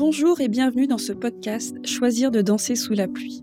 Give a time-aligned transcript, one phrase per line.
[0.00, 3.42] Bonjour et bienvenue dans ce podcast Choisir de danser sous la pluie.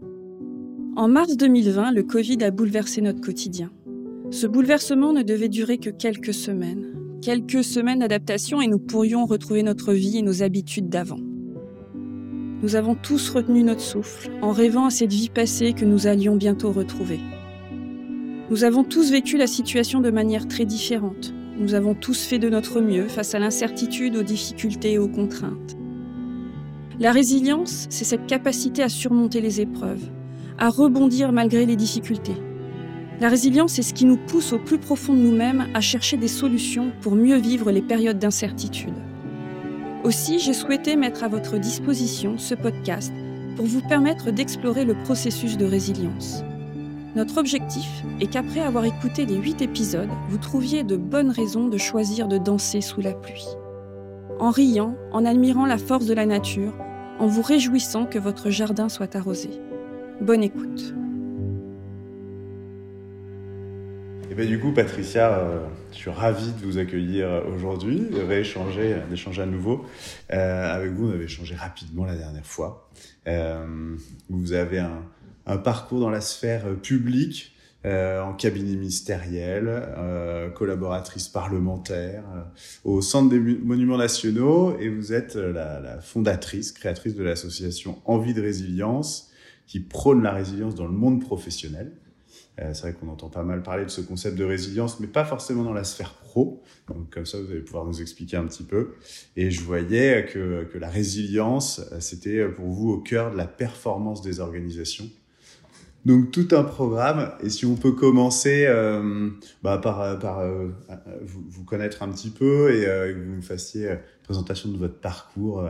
[0.96, 3.72] En mars 2020, le Covid a bouleversé notre quotidien.
[4.32, 6.96] Ce bouleversement ne devait durer que quelques semaines.
[7.22, 11.20] Quelques semaines d'adaptation et nous pourrions retrouver notre vie et nos habitudes d'avant.
[12.64, 16.38] Nous avons tous retenu notre souffle en rêvant à cette vie passée que nous allions
[16.38, 17.20] bientôt retrouver.
[18.50, 21.36] Nous avons tous vécu la situation de manière très différente.
[21.60, 25.77] Nous avons tous fait de notre mieux face à l'incertitude, aux difficultés et aux contraintes.
[27.00, 30.10] La résilience, c'est cette capacité à surmonter les épreuves,
[30.58, 32.36] à rebondir malgré les difficultés.
[33.20, 36.28] La résilience, c'est ce qui nous pousse au plus profond de nous-mêmes à chercher des
[36.28, 38.96] solutions pour mieux vivre les périodes d'incertitude.
[40.04, 43.14] Aussi, j'ai souhaité mettre à votre disposition ce podcast
[43.56, 46.42] pour vous permettre d'explorer le processus de résilience.
[47.16, 47.90] Notre objectif
[48.22, 52.40] est qu'après avoir écouté les 8 épisodes, vous trouviez de bonnes raisons de choisir de
[52.40, 53.48] danser sous la pluie.
[54.40, 56.74] En riant, en admirant la force de la nature,
[57.20, 59.50] en vous réjouissant que votre jardin soit arrosé.
[60.22, 60.94] Bonne écoute.
[64.30, 68.98] Et bien du coup, Patricia, euh, je suis ravi de vous accueillir aujourd'hui, de rééchanger,
[69.10, 69.86] d'échanger à nouveau.
[70.34, 72.90] Euh, avec vous, on avait échangé rapidement la dernière fois.
[73.28, 73.96] Euh,
[74.30, 77.56] vous avez un, parcours dans la sphère publique,
[77.86, 82.42] euh, en cabinet ministériel, euh, collaboratrice parlementaire euh,
[82.84, 88.34] au Centre des Monuments Nationaux et vous êtes la, la fondatrice, créatrice de l'association Envie
[88.34, 89.32] de résilience
[89.68, 91.92] qui prône la résilience dans le monde professionnel.
[92.58, 95.64] c'est vrai qu'on entend pas mal parler de ce concept de résilience, mais pas forcément
[95.64, 96.64] dans la sphère pro.
[96.88, 98.96] Donc comme ça, vous allez pouvoir nous expliquer un petit peu.
[99.36, 104.22] Et je voyais que, que la résilience, c'était pour vous au cœur de la performance
[104.22, 105.10] des organisations
[106.08, 107.34] donc tout un programme.
[107.42, 109.30] Et si on peut commencer euh,
[109.62, 110.70] bah, par, par euh,
[111.22, 115.00] vous, connaître un petit peu et euh, que vous me fassiez une présentation de votre
[115.00, 115.70] parcours.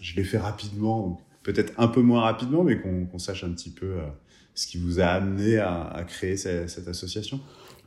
[0.00, 3.96] je l'ai fait rapidement, peut-être un peu moins rapidement, mais qu'on sache un petit peu
[4.54, 7.40] ce qui vous a amené à, créer cette, association.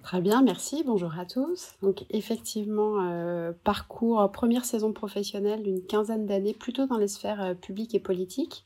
[0.03, 0.83] Très bien, merci.
[0.85, 1.75] Bonjour à tous.
[1.81, 7.53] Donc effectivement, euh, parcours première saison professionnelle d'une quinzaine d'années, plutôt dans les sphères euh,
[7.53, 8.65] publiques et politiques.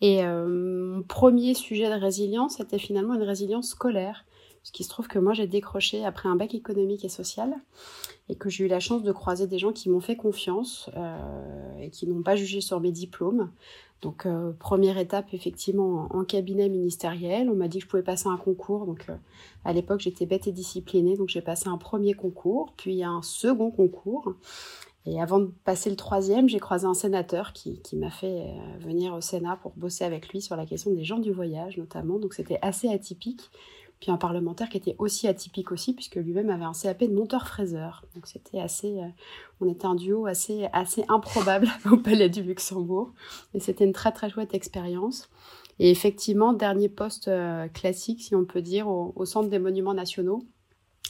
[0.00, 4.24] Et euh, mon premier sujet de résilience était finalement une résilience scolaire.
[4.62, 7.54] Ce qui se trouve que moi j'ai décroché après un bac économique et social
[8.28, 11.78] et que j'ai eu la chance de croiser des gens qui m'ont fait confiance euh,
[11.80, 13.50] et qui n'ont pas jugé sur mes diplômes.
[14.02, 18.28] Donc euh, première étape effectivement en, cabinet ministériel, on m'a dit que je pouvais passer
[18.28, 18.86] un concours.
[18.86, 19.16] Donc euh,
[19.64, 23.70] à l'époque j'étais bête et disciplinée, donc j'ai passé un premier concours, puis un second
[23.70, 24.34] concours.
[25.06, 28.78] Et avant de passer le troisième, j'ai croisé un sénateur qui, qui m'a fait euh,
[28.80, 32.18] venir au Sénat pour bosser avec lui sur la question des gens du voyage notamment.
[32.18, 33.50] Donc c'était assez atypique
[34.00, 38.04] puis un parlementaire qui était aussi atypique aussi, puisque lui-même avait un CAP de monteur-fraiseur.
[38.14, 39.08] Donc c'était assez, euh,
[39.60, 43.12] on était un duo assez, assez improbable au Palais du Luxembourg.
[43.52, 45.28] Et c'était une très très chouette expérience.
[45.78, 49.94] Et effectivement, dernier poste euh, classique, si on peut dire, au, au Centre des Monuments
[49.94, 50.42] Nationaux,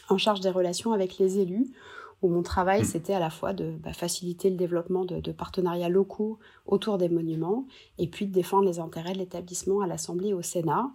[0.08, 1.70] en charge des relations avec les élus,
[2.22, 2.84] où mon travail, mm.
[2.84, 7.08] c'était à la fois de bah, faciliter le développement de, de, partenariats locaux autour des
[7.08, 7.66] monuments
[7.98, 10.90] et puis de défendre les intérêts de l'établissement à l'Assemblée et au Sénat.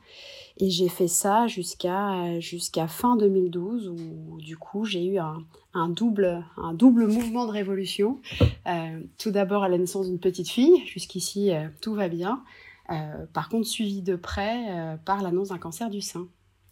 [0.58, 5.44] Et j'ai fait ça jusqu'à jusqu'à fin 2012, où du coup, j'ai eu un,
[5.74, 8.20] un, double, un double mouvement de révolution.
[8.68, 12.44] Euh, tout d'abord à la naissance d'une petite fille, jusqu'ici, euh, tout va bien.
[12.92, 16.28] Euh, par contre, suivi de près par l'annonce d'un cancer du sein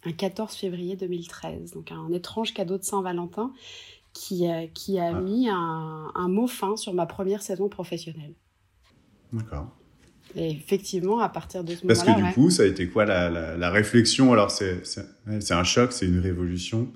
[0.06, 1.72] un 14 février 2013.
[1.72, 3.52] Donc un étrange cadeau de Saint-Valentin
[4.14, 5.20] qui, a, qui a ah.
[5.20, 8.32] mis un, un, mot fin sur ma première saison professionnelle.
[9.32, 9.68] D'accord.
[10.36, 11.94] Et effectivement, à partir de ce moment-là.
[11.94, 12.32] Parce que du ouais.
[12.32, 14.32] coup, ça a été quoi la, la, la réflexion?
[14.32, 16.88] Alors, c'est un choc, c'est une révolution.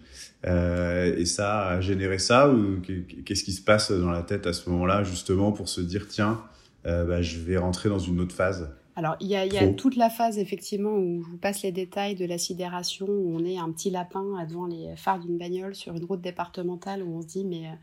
[0.47, 2.81] Euh, et ça a généré ça Ou
[3.25, 6.41] qu'est-ce qui se passe dans la tête à ce moment-là, justement, pour se dire tiens,
[6.87, 8.71] euh, bah, je vais rentrer dans une autre phase?
[8.99, 11.63] Alors, il y a, il y a toute la phase, effectivement, où je vous passe
[11.63, 15.39] les détails de la sidération, où on est un petit lapin devant les phares d'une
[15.39, 17.75] bagnole sur une route départementale, où on se dit, mais euh,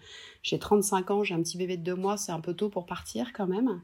[0.44, 2.86] j'ai 35 ans, j'ai un petit bébé de deux mois, c'est un peu tôt pour
[2.86, 3.80] partir quand même.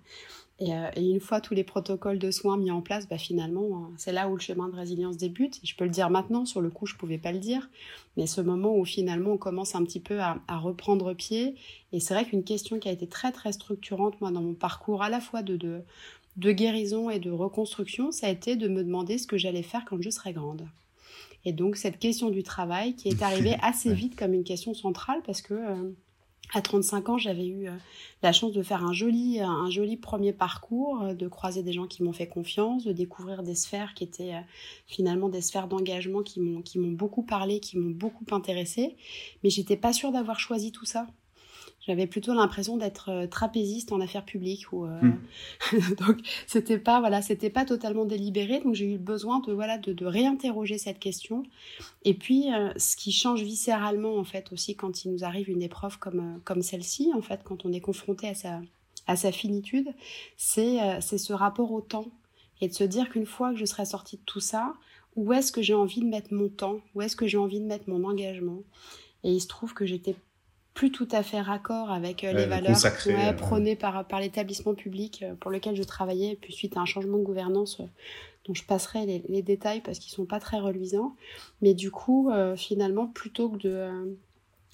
[0.60, 3.64] Et, euh, et, une fois tous les protocoles de soins mis en place, bah, finalement,
[3.64, 5.56] euh, c'est là où le chemin de résilience débute.
[5.64, 7.70] Et je peux le dire maintenant, sur le coup, je pouvais pas le dire,
[8.18, 11.56] mais ce moment où finalement on commence un petit peu à, à reprendre pied.
[11.94, 15.02] Et c'est vrai qu'une question qui a été très très structurante, moi, dans mon parcours,
[15.02, 15.82] à la fois de, de
[16.42, 19.86] de guérison et de reconstruction, ça a été de me demander ce que j'allais faire
[19.86, 20.68] quand je serais grande.
[21.46, 25.22] Et donc cette question du travail qui est arrivée assez vite comme une question centrale
[25.26, 25.92] parce que euh,
[26.54, 27.72] à 35 ans, j'avais eu euh,
[28.24, 31.88] la chance de faire un joli, un joli premier parcours, euh, de croiser des gens
[31.88, 34.42] qui m'ont fait confiance, de découvrir des sphères qui étaient euh,
[34.86, 38.98] finalement des sphères d'engagement qui m'ont, qui m'ont beaucoup parlé, qui m'ont beaucoup intéressé.
[39.44, 41.08] Mais j'étais pas sûre d'avoir choisi tout ça.
[41.86, 45.96] J'avais plutôt l'impression d'être euh, trapéziste en affaires publiques ou euh, hmm.
[46.00, 48.60] donc c'était pas voilà c'était pas totalement délibéré.
[48.62, 51.44] Donc j'ai eu besoin de voilà de, de réinterroger cette question.
[52.04, 55.62] Et puis euh, ce qui change viscéralement en fait aussi quand il nous arrive une
[55.62, 58.62] épreuve comme comme celle-ci en fait quand on est confronté à sa
[59.08, 59.90] à sa finitude
[60.38, 62.06] c'est c'est ce rapport au temps
[62.62, 64.74] et de se dire qu'une fois que je serai sortie de tout ça
[65.16, 66.80] où est-ce que j'ai envie de mettre mon temps?
[66.96, 68.64] Où est-ce que j'ai envie de mettre mon engagement?
[69.24, 70.16] Et il se trouve que j'étais
[70.74, 75.24] plus tout à fait raccord avec euh, les valeurs ouais, prônées par, par l'établissement public
[75.24, 77.86] euh, pour lequel je travaillais, et puis suite à un changement de gouvernance euh,
[78.46, 81.16] dont je passerai les, les détails parce qu'ils sont pas très reluisants.
[81.62, 84.18] Mais du coup, finalement, plutôt que de,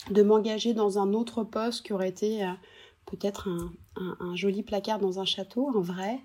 [0.10, 2.50] de m'engager dans un autre poste qui aurait été
[3.06, 6.22] peut-être un, un, joli placard dans un château, un vrai,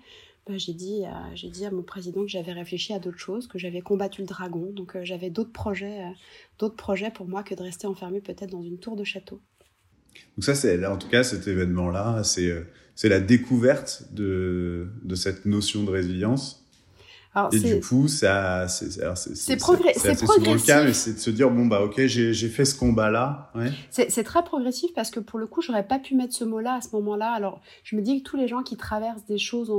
[0.47, 1.03] bah, j'ai dit,
[1.35, 4.27] j'ai dit à mon président que j'avais réfléchi à d'autres choses, que j'avais combattu le
[4.27, 6.13] dragon, donc j'avais d'autres projets,
[6.59, 9.41] d'autres projets pour moi que de rester enfermé peut-être dans une tour de château.
[10.37, 12.61] Donc ça, c'est en tout cas cet événement-là, c'est euh,
[12.95, 16.62] c'est la découverte de de cette notion de résilience.
[17.35, 21.49] Alors, et du coup, ça, c'est c'est souvent le cas, mais c'est de se dire
[21.49, 23.51] bon bah ok, j'ai fait ce combat-là.
[23.55, 23.71] Ouais.
[23.89, 26.81] C'est très progressif parce que pour le coup, j'aurais pas pu mettre ce mot-là à
[26.81, 27.31] ce moment-là.
[27.31, 29.71] Alors, je me dis que tous les gens qui traversent des choses,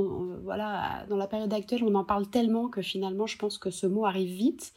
[0.43, 3.87] voilà, dans la période actuelle, on en parle tellement que finalement, je pense que ce
[3.87, 4.73] mot arrive vite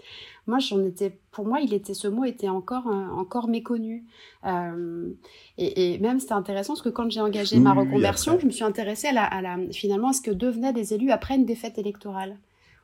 [0.47, 4.05] moi j'en étais pour moi il était ce mot était encore encore méconnu
[4.47, 5.11] euh,
[5.59, 9.09] et, même c'était intéressant parce que quand j'ai engagé ma reconversion je me suis intéressée
[9.09, 12.39] à la, à la, finalement à ce que devenaient des élus après une défaite électorale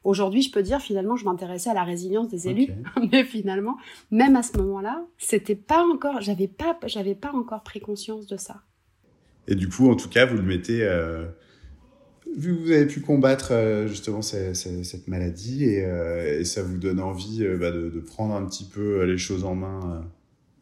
[0.04, 2.68] Aujourd'hui, je peux dire finalement, je m'intéressais à la résilience des élus,
[3.12, 3.76] mais finalement,
[4.10, 8.36] même à ce moment-là, c'était pas encore, j'avais pas, j'avais pas encore pris conscience de
[8.36, 8.62] ça.
[9.48, 11.26] Et du coup, en tout cas, vous le mettez euh,
[12.36, 17.00] vu que vous avez pu combattre euh, justement cette, maladie euh, et, ça vous donne
[17.00, 20.04] envie euh, bah, de, prendre un petit peu les choses en main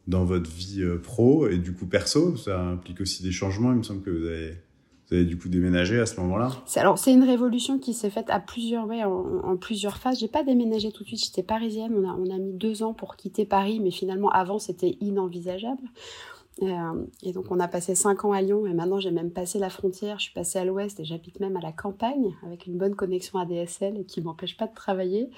[0.09, 3.73] dans votre vie pro et du coup perso, ça implique aussi des changements.
[3.73, 4.55] Il me semble que vous avez,
[5.19, 6.51] vous du coup déménagé à ce moment-là.
[6.77, 10.19] Alors c'est une révolution qui s'est faite à plusieurs, ouais, en, plusieurs phases.
[10.21, 11.25] J'ai pas déménagé tout de suite.
[11.25, 11.93] J'étais parisienne.
[11.95, 15.83] On a, mis deux ans pour quitter Paris, mais finalement avant c'était inenvisageable.
[16.63, 19.59] Euh, et donc on a passé 5 ans à Lyon et maintenant j'ai même passé
[19.59, 22.77] la frontière, je suis passée à l'ouest et j'habite même à la campagne avec une
[22.77, 25.31] bonne connexion ADSL et qui m'empêche pas de travailler.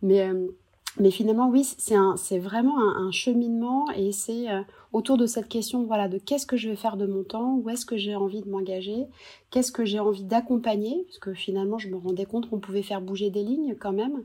[0.00, 0.48] Mais, euh,
[0.98, 4.62] mais finalement oui, c'est vraiment un, cheminement et c'est euh,
[4.92, 7.68] autour de cette question voilà de qu'est-ce que je vais faire de mon temps, où
[7.70, 9.06] est-ce que j'ai envie de m'engager,
[9.50, 13.00] qu'est-ce que j'ai envie d'accompagner, parce que finalement je me rendais compte qu'on pouvait faire
[13.00, 14.24] bouger des lignes quand même.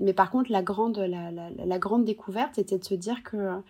[0.00, 3.60] mais par contre la grande, la, la, la grande découverte c'était de se dire que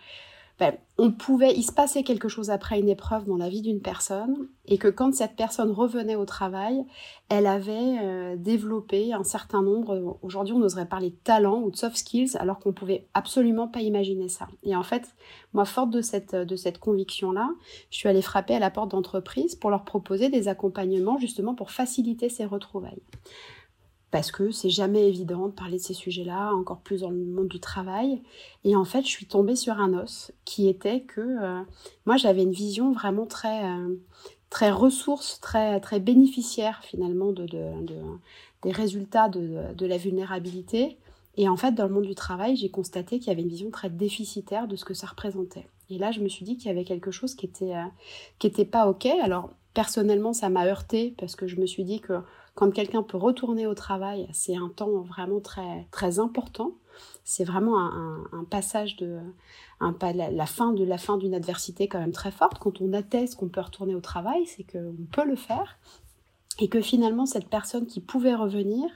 [0.59, 3.79] ben, on pouvait, il se passait quelque chose après une épreuve dans la vie d'une
[3.79, 6.83] personne et que quand cette personne revenait au travail,
[7.29, 11.77] elle avait euh, développé un certain nombre, aujourd'hui on oserait parler de talents ou de
[11.77, 14.49] soft skills alors qu'on pouvait absolument pas imaginer ça.
[14.63, 15.15] Et en fait,
[15.53, 17.49] moi forte de cette, de cette conviction-là,
[17.89, 21.71] je suis allée frapper à la porte d'entreprises pour leur proposer des accompagnements justement pour
[21.71, 23.01] faciliter ces retrouvailles
[24.11, 27.47] parce que c'est jamais évident de parler de ces sujets-là, encore plus dans le monde
[27.47, 28.21] du travail.
[28.63, 31.61] Et en fait, je suis tombée sur un os qui était que euh,
[32.05, 33.95] moi, j'avais une vision vraiment très, euh,
[34.49, 37.95] très ressource, très, très bénéficiaire finalement de, de, de
[38.63, 40.97] des résultats de, la vulnérabilité.
[41.37, 43.71] Et en fait, dans le monde du travail, j'ai constaté qu'il y avait une vision
[43.71, 45.67] très déficitaire de ce que ça représentait.
[45.89, 48.87] Et là, je me suis dit qu'il y avait quelque chose qui était, euh, pas
[48.87, 49.05] OK.
[49.05, 52.13] Alors, personnellement, ça m'a heurté parce que je me suis dit que
[52.59, 56.73] quand quelqu'un peut retourner au travail, c'est un temps vraiment très, très important.
[57.23, 59.17] C'est vraiment un, passage de
[59.79, 62.59] la, fin de la fin d'une adversité quand même très forte.
[62.59, 65.77] Quand on atteste qu'on peut retourner au travail, c'est qu'on peut le faire
[66.59, 68.89] et que finalement cette personne qui pouvait revenir,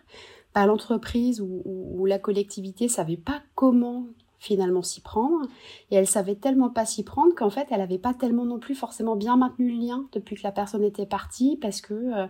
[0.53, 4.07] bah, l'entreprise ou, la collectivité savait pas comment
[4.39, 5.47] finalement s'y prendre
[5.89, 8.75] et elle savait tellement pas s'y prendre qu'en fait elle avait pas tellement non plus
[8.75, 12.27] forcément bien maintenu le lien depuis que la personne était partie parce que euh,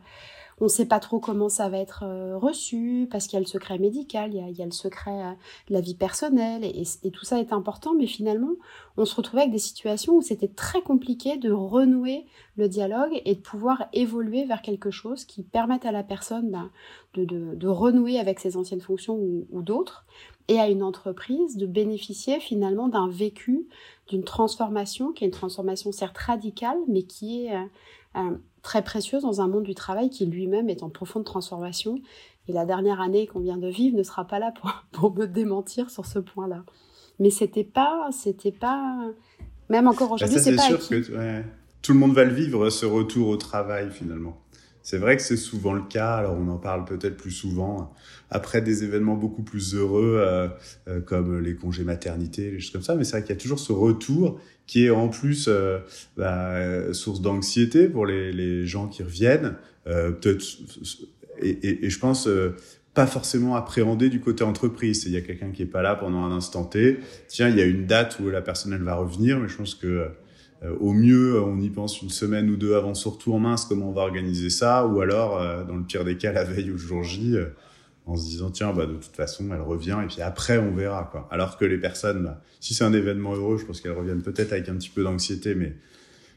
[0.59, 3.39] on ne sait pas trop comment ça va être euh, reçu, parce qu'il y a
[3.39, 5.31] le secret médical, il y a, le secret euh,
[5.67, 8.53] de la vie personnelle, et, tout ça est important, mais finalement,
[8.97, 12.25] on se retrouvait avec des situations où c'était très compliqué de renouer
[12.57, 16.71] le dialogue et de pouvoir évoluer vers quelque chose qui permette à la personne ben,
[17.15, 20.05] de, renouer avec ses anciennes fonctions ou, d'autres,
[20.47, 23.67] et à une entreprise de bénéficier finalement d'un vécu,
[24.07, 27.55] d'une transformation, qui est une transformation certes radicale, mais qui est...
[28.15, 31.99] Euh, très précieuse dans un monde du travail qui lui-même est en profonde transformation.
[32.47, 35.27] Et la dernière année qu'on vient de vivre ne sera pas là pour, pour me
[35.27, 36.63] démentir sur ce point-là.
[37.19, 38.97] Mais c'était pas, c'était pas,
[39.69, 41.43] même encore bah, aujourd'hui, c'est pas sûr que
[41.81, 44.39] tout le monde va le vivre ce retour au travail finalement.
[44.81, 47.93] C'est vrai que c'est souvent le cas, alors on en parle peut-être plus souvent
[48.29, 50.49] après des événements beaucoup plus heureux euh,
[50.89, 53.41] euh, comme les congés maternité, les choses comme ça, mais c'est vrai qu'il y a
[53.41, 55.49] toujours ce retour qui est en plus
[56.17, 59.55] bah, source d'anxiété pour les, les, gens qui reviennent.
[59.85, 60.43] Peut-être
[61.41, 62.29] et, et, je pense
[62.93, 65.03] pas forcément appréhendé du côté entreprise.
[65.05, 66.99] Il y a quelqu'un qui est pas là pendant un instant T.
[67.27, 69.75] Tiens, il y a une date où la personne elle va revenir, mais je pense
[69.75, 70.11] que
[70.63, 73.89] euh, au mieux, on y pense une semaine ou deux avant son retour mince, comment
[73.89, 76.73] on va organiser ça, ou alors, euh, dans le pire des cas, la veille ou
[76.73, 77.47] le jour J, euh,
[78.05, 81.07] en se disant, tiens, bah, de toute façon, elle revient, et puis après, on verra,
[81.11, 81.27] quoi.
[81.31, 84.51] Alors que les personnes, bah, si c'est un événement heureux, je pense qu'elles reviennent peut-être
[84.51, 85.75] avec un petit peu d'anxiété, mais,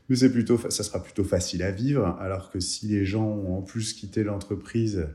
[0.09, 3.59] mais c'est plutôt, ça sera plutôt facile à vivre, alors que si les gens ont
[3.59, 5.09] en plus quitté l'entreprise,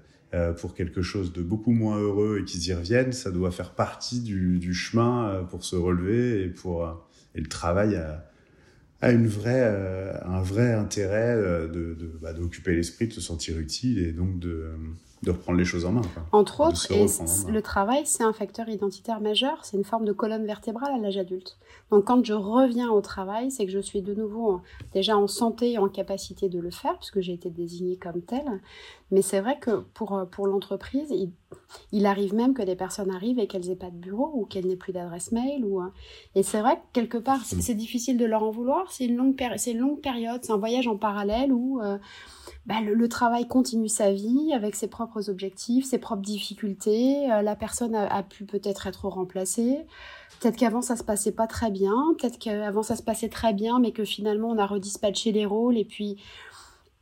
[0.62, 4.22] pour quelque chose de beaucoup moins heureux et qu'ils y reviennent, ça doit faire partie
[4.22, 6.88] du, du chemin pour se relever et pour
[7.36, 8.32] et le travail à,
[9.02, 13.22] a une vraie, euh, un vrai intérêt euh, de, de bah, d'occuper l'esprit, de se
[13.22, 14.72] sentir utile et donc de,
[15.24, 16.02] de reprendre les choses en main.
[16.02, 16.24] Quoi.
[16.32, 17.06] Entre autres, et
[17.52, 21.18] le travail, c'est un facteur identitaire majeur, c'est une forme de colonne vertébrale à l'âge
[21.18, 21.58] adulte.
[21.92, 24.62] Donc quand je reviens au travail, c'est que je suis de nouveau
[24.94, 28.62] déjà en santé et en capacité de le faire, puisque j'ai été désignée comme telle.
[29.12, 31.32] Mais c'est vrai que pour, pour l'entreprise, il,
[31.92, 34.66] il, arrive même que des personnes arrivent et qu'elles n'aient pas de bureau ou qu'elles
[34.66, 35.66] n'aient plus d'adresse mail.
[35.66, 35.82] Ou,
[36.34, 37.78] et c'est vrai que quelque part, c'est, mm.
[37.78, 38.90] difficile de leur en vouloir.
[38.90, 41.98] C'est une longue, c'est une longue période, c'est un voyage en parallèle où euh,
[42.66, 47.32] bah, le, travail continue sa vie avec ses propres objectifs, ses propres difficultés.
[47.32, 49.80] Euh, la personne a, pu peut-être être remplacée.
[50.40, 53.80] Peut-être qu'avant ça se passait pas très bien, peut-être qu'avant ça se passait très bien,
[53.80, 56.18] mais que finalement on a redispatché les rôles et puis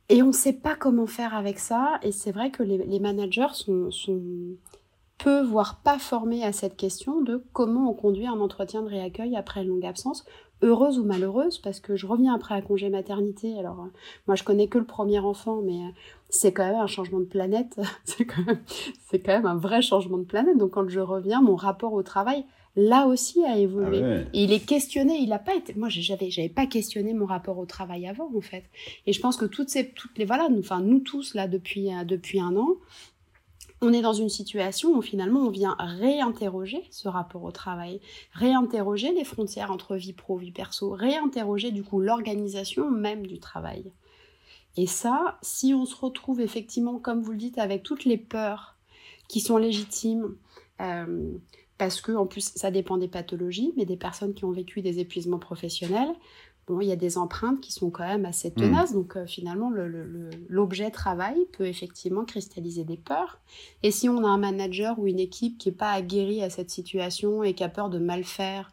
[0.08, 2.00] et on ne sait pas comment faire avec ça.
[2.02, 4.20] Et c'est vrai que les, les managers sont, sont,
[5.22, 9.36] peu, voire pas formés à cette question de comment on conduit un entretien de réaccueil
[9.36, 10.24] après une longue absence,
[10.62, 13.58] heureuse ou malheureuse, parce que je reviens après à congé maternité.
[13.58, 13.88] Alors, euh,
[14.26, 15.90] moi, je connais que le premier enfant, mais euh,
[16.28, 17.80] c'est quand même un changement de planète.
[18.04, 18.60] c'est quand, même,
[19.12, 20.58] quand même un vrai changement de planète.
[20.58, 22.44] Donc, quand je reviens, mon rapport au travail
[22.76, 24.00] là aussi a évolué.
[24.02, 25.74] Ah et il est questionné, il n'a pas été.
[25.74, 28.64] Moi, j'avais, j'avais pas questionné mon rapport au travail avant, en fait.
[29.06, 31.92] Et je pense que toutes ces, toutes les, voilà, nous, enfin, nous tous là depuis,
[31.92, 32.76] euh, depuis un an,
[33.82, 38.00] on est dans une situation où finalement on vient réinterroger ce rapport au travail,
[38.32, 43.92] réinterroger les frontières entre vie pro, vie perso, réinterroger du coup l'organisation même du travail.
[44.76, 48.76] Et ça, si on se retrouve effectivement, comme vous le dites, avec toutes les peurs
[49.28, 50.36] qui sont légitimes,
[50.80, 51.32] euh,
[51.78, 54.98] parce que en plus ça dépend des pathologies, mais des personnes qui ont vécu des
[54.98, 56.10] épuisements professionnels,
[56.70, 58.54] bon, il y a des empreintes qui sont quand même assez mm.
[58.54, 58.92] tenaces.
[58.92, 59.70] Donc euh, finalement,
[60.48, 63.40] l'objet travail peut effectivement cristalliser des peurs.
[63.82, 66.70] Et si on a un manager ou une équipe qui n'est pas aguerrie à cette
[66.70, 68.72] situation et qui a peur de mal faire,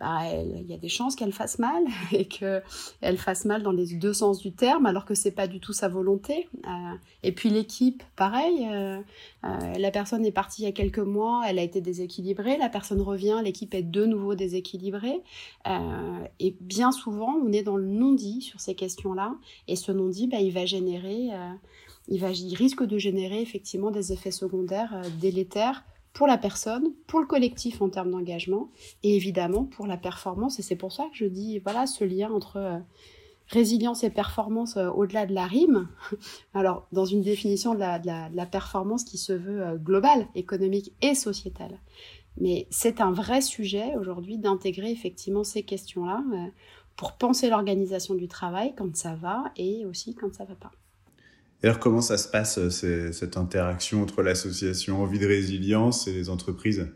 [0.00, 3.94] bah, il y a des chances qu'elle fasse mal et qu'elle fasse mal dans les
[3.94, 6.48] deux sens du terme alors que c'est pas du tout sa volonté.
[6.66, 9.00] Euh, et puis l'équipe, pareil, euh,
[9.44, 12.68] euh, la personne est partie il y a quelques mois, elle a été déséquilibrée, la
[12.68, 15.20] personne revient, l'équipe est de nouveau déséquilibrée.
[16.38, 19.34] et bien souvent, on est dans le non-dit sur ces questions-là
[19.66, 21.30] et ce non-dit, bah, il va générer,
[22.08, 25.84] il, risque de générer effectivement des effets secondaires délétères
[26.18, 28.72] pour la personne, pour le collectif en termes d'engagement
[29.04, 30.58] et évidemment pour la performance.
[30.58, 32.78] Et c'est pour ça que je dis, voilà, ce lien entre euh,
[33.46, 35.88] résilience et performance euh, au-delà de la rime.
[36.54, 41.78] Alors, dans une définition de la, performance qui se veut euh, globale, économique et sociétale.
[42.36, 46.24] Mais c'est un vrai sujet aujourd'hui d'intégrer effectivement ces questions-là
[46.96, 50.72] pour penser l'organisation du travail quand ça va et aussi quand ça va pas.
[51.62, 56.12] Et alors, comment ça se passe, euh, cette interaction entre l'association Envie de Résilience et
[56.12, 56.88] les entreprises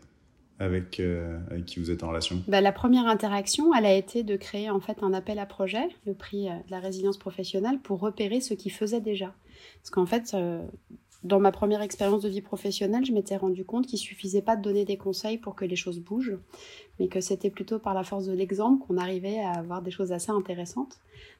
[0.57, 2.41] avec, euh, qui vous êtes en relation?
[2.47, 5.89] Bah, La première interaction, elle a été de créer en fait un appel à projet,
[6.05, 9.33] le prix euh, de la résilience professionnelle, pour repérer ce qui faisait déjà.
[9.81, 10.33] Parce qu'en fait,
[11.23, 14.61] dans ma première expérience de vie professionnelle, je m'étais rendu compte qu'il suffisait pas de
[14.61, 16.37] donner des conseils pour que les choses bougent,
[16.99, 20.11] mais que c'était plutôt par la force de l'exemple qu'on arrivait à avoir des choses
[20.11, 20.97] assez intéressantes.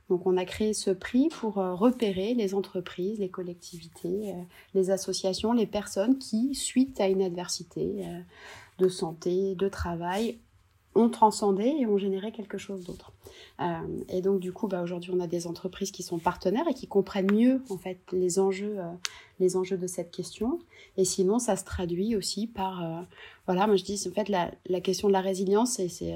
[0.09, 4.41] Donc on a créé ce prix pour euh, repérer les entreprises, les collectivités, euh,
[4.73, 8.19] les associations, les personnes qui, suite à une adversité euh,
[8.79, 10.39] de santé, de travail,
[10.95, 13.13] ont transcendé et ont généré quelque chose d'autre.
[14.09, 16.85] Et donc du coup, bah, aujourd'hui, on a des entreprises qui sont partenaires et qui
[16.85, 18.77] comprennent mieux en fait les enjeux,
[19.39, 20.59] les enjeux de cette question.
[20.97, 23.07] Et sinon, ça se traduit aussi par,
[23.47, 26.15] voilà, moi je dis, en fait, la question de la résilience, c'est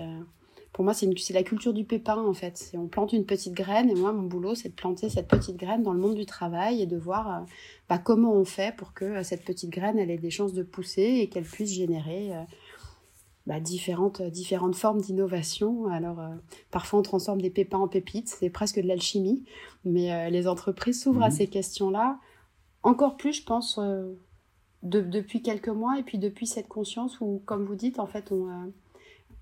[0.78, 2.72] pour moi, c'est la culture du pépin, en fait.
[2.76, 5.82] On plante une petite graine, et moi, mon boulot, c'est de planter cette petite graine
[5.82, 7.46] dans le monde du travail et de voir
[7.90, 11.02] bah, comment on fait pour que cette petite graine, elle ait des chances de pousser
[11.02, 12.32] et qu'elle puisse générer
[13.48, 15.88] bah, différentes, différentes formes d'innovation.
[15.88, 16.36] Alors, euh,
[16.70, 19.46] parfois, on transforme des pépins en pépites, c'est presque de l'alchimie,
[19.86, 21.36] mais euh, les entreprises s'ouvrent à mhm.
[21.36, 22.20] ces questions-là.
[22.84, 24.12] Encore plus, je pense, euh,
[24.84, 28.74] depuis quelques mois, et puis depuis cette conscience où, comme vous dites, en fait, on,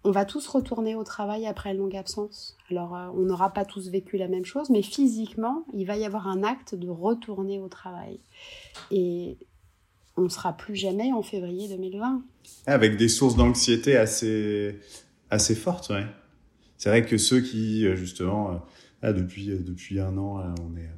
[0.06, 2.56] on va tous retourner au travail après une longue absence.
[2.70, 6.06] Alors, euh, on n'aura pas tous vécu la même chose, mais physiquement, il va y
[6.06, 8.20] avoir un acte de retourner au travail.
[8.92, 9.38] Et
[10.16, 12.22] on ne sera plus jamais en février 2020.
[12.68, 14.80] Avec des sources d'anxiété assez,
[15.32, 16.06] assez fortes, ouais.
[16.78, 18.62] C'est vrai que ceux qui, euh, justement,
[19.04, 20.90] euh, depuis, depuis un an, on est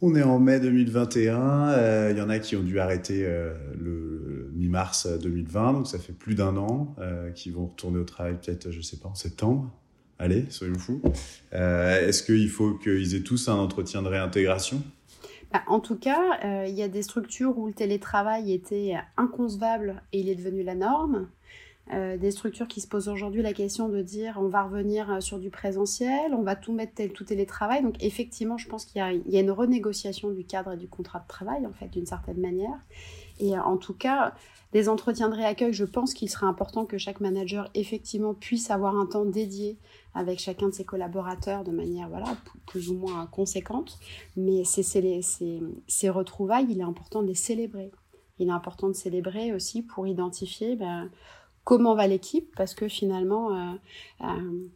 [0.00, 1.72] on est en mai 2021.
[1.72, 5.98] Il euh, y en a qui ont dû arrêter euh, le mi-mars 2020, donc ça
[5.98, 9.14] fait plus d'un an, euh, qui vont retourner au travail peut-être, je sais pas, en
[9.14, 9.70] septembre.
[10.18, 11.00] Allez, soyons fous.
[11.52, 14.82] Est-ce qu'il faut qu'ils aient tous un entretien de réintégration?
[15.52, 20.18] Bah, en tout cas, il y a des structures où le télétravail était inconcevable et
[20.18, 21.28] il est devenu la norme.
[21.94, 25.20] Euh, des structures qui se posent aujourd'hui la question de dire on va revenir euh,
[25.20, 27.82] sur du présentiel, on va tout mettre tel, tout télétravail.
[27.82, 31.26] Donc effectivement, je pense qu'il y, a une renégociation du cadre et du contrat de
[31.26, 32.78] travail, en fait, d'une certaine manière.
[33.40, 34.34] Et euh, en tout cas,
[34.72, 38.94] des entretiens de réaccueil, je pense qu'il serait important que chaque manager, effectivement, puisse avoir
[38.94, 39.78] un temps dédié
[40.14, 43.98] avec chacun de ses collaborateurs de manière voilà, plus ou moins conséquente.
[44.36, 47.90] Mais ces, ces retrouvailles, il est important de les célébrer.
[48.38, 50.76] Il est important de célébrer aussi pour identifier...
[50.76, 51.08] Ben,
[51.68, 53.72] comment va l'équipe, parce que finalement, euh,
[54.22, 54.68] euh,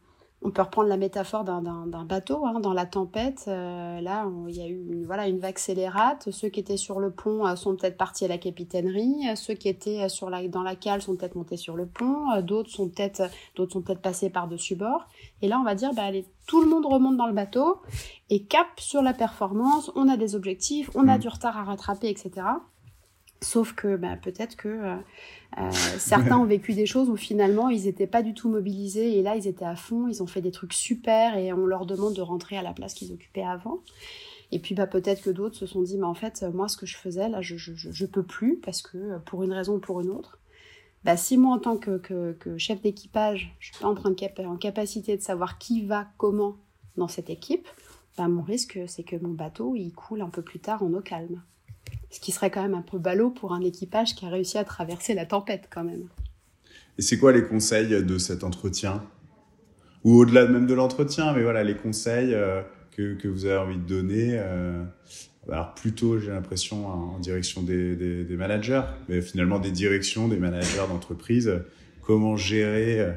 [0.42, 4.60] on peut reprendre la métaphore d'un bateau, hein, dans la tempête, euh, là, il y
[4.60, 7.96] a eu une, voilà, une vague scélérate, ceux qui étaient sur le pont sont peut-être
[7.96, 11.56] partis à la capitainerie, ceux qui étaient sur la, dans la cale sont peut-être montés
[11.56, 13.22] sur le pont, d'autres sont peut-être
[13.70, 15.08] sont peut passés par-dessus bord,
[15.40, 17.80] et là, on va dire, bah, allez, tout le monde remonte dans le bateau,
[18.28, 21.20] et cap sur la performance, on a des objectifs, on a mmh.
[21.20, 22.42] du retard à rattraper, etc.
[23.42, 24.96] Sauf que bah, peut-être que euh,
[25.58, 29.22] euh, certains ont vécu des choses où finalement ils n'étaient pas du tout mobilisés et
[29.22, 32.14] là ils étaient à fond, ils ont fait des trucs super et on leur demande
[32.14, 33.80] de rentrer à la place qu'ils occupaient avant.
[34.52, 36.86] Et puis bah, peut-être que d'autres se sont dit mais en fait moi ce que
[36.86, 40.00] je faisais là je, je, peux plus parce que euh, pour une raison ou pour
[40.00, 40.38] une autre.
[41.04, 44.46] Bah, si moi en tant que, que, chef d'équipage je suis pas en, train de
[44.46, 46.58] en capacité de savoir qui va comment
[46.96, 47.66] dans cette équipe,
[48.16, 51.00] bah, mon risque c'est que mon bateau il coule un peu plus tard en eau
[51.00, 51.42] calme.
[52.10, 54.64] Ce qui serait quand même un peu ballot pour un équipage qui a réussi à
[54.64, 56.08] traverser la tempête quand même.
[56.98, 59.02] Et c'est quoi les conseils de cet entretien?
[60.04, 63.78] Ou au-delà même de l'entretien, mais voilà, les conseils euh, que, que, vous avez envie
[63.78, 64.82] de donner euh,
[65.50, 70.86] alors plutôt, j'ai l'impression, en direction des, des, managers, mais finalement des directions, des managers
[70.88, 71.52] d'entreprise.
[72.00, 73.12] Comment gérer, euh,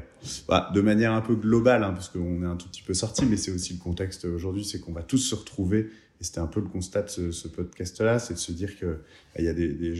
[0.48, 3.26] bah, de manière un peu globale, hein, parce qu'on est un tout petit peu sorti,
[3.26, 6.46] mais c'est aussi le contexte aujourd'hui, c'est qu'on va tous se retrouver et c'était un
[6.46, 9.54] peu le constat de ce, podcast-là, c'est de se dire que bah, il y a
[9.54, 9.92] des,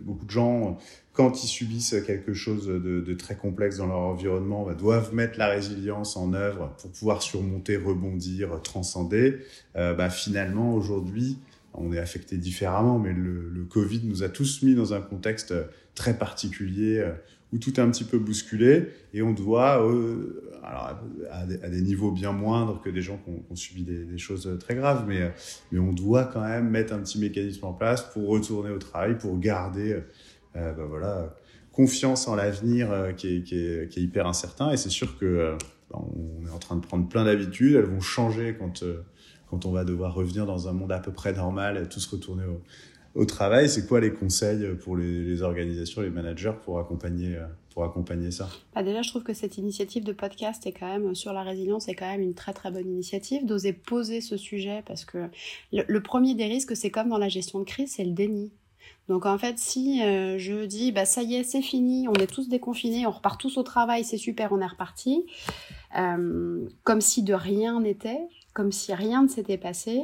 [0.00, 0.78] beaucoup de gens,
[1.12, 5.48] quand ils subissent quelque chose de, très complexe dans leur environnement, bah, doivent mettre la
[5.48, 9.38] résilience en œuvre pour pouvoir surmonter, rebondir, transcender.
[9.76, 11.38] Euh, bah, finalement, aujourd'hui,
[11.74, 15.54] on est affecté différemment, mais le, le, Covid nous a tous mis dans un contexte
[15.94, 17.12] très particulier euh,
[17.52, 22.32] où tout est un petit peu bousculé et on doit, euh, à, des, niveaux bien
[22.32, 25.32] moindres que des gens qui ont, subi des, choses très graves, mais,
[25.70, 29.18] mais on doit quand même mettre un petit mécanisme en place pour retourner au travail,
[29.18, 30.00] pour garder
[30.54, 31.34] bah voilà,
[31.72, 34.70] confiance en l'avenir euh, qui, est, qui, qui, est, hyper incertain.
[34.70, 35.56] Et c'est sûr que euh,
[35.90, 38.84] bah, on est en train de prendre plein d'habitudes, elles vont changer quand,
[39.48, 42.62] quand on va devoir revenir dans un monde à peu près normal tous retourner au,
[43.14, 47.84] au travail, c'est quoi les conseils pour les, organisations, les managers pour accompagner, euh, pour
[47.84, 48.48] accompagner ça?
[48.74, 51.88] Bah Déjà, je trouve que cette initiative de podcast est quand même sur la résilience
[51.88, 55.28] est quand même une très très bonne initiative d'oser poser ce sujet parce que
[55.72, 58.52] le, premier des risques, c'est comme dans la gestion de crise, c'est le déni.
[59.08, 62.26] Donc en fait, si euh, je dis bah ça y est, c'est fini, on est
[62.26, 65.26] tous déconfinés, on repart tous au travail, c'est super, on est reparti,
[65.98, 68.20] euh, comme si de rien n'était,
[68.52, 70.02] comme si rien ne s'était passé,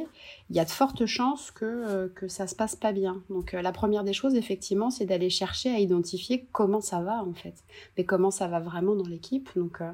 [0.49, 3.21] il y a de fortes chances que, euh, que ça se passe pas bien.
[3.29, 7.23] Donc euh, la première des choses, effectivement, c'est d'aller chercher à identifier comment ça va
[7.23, 7.53] en fait,
[7.95, 9.49] mais comment ça va vraiment dans l'équipe.
[9.55, 9.91] Donc euh,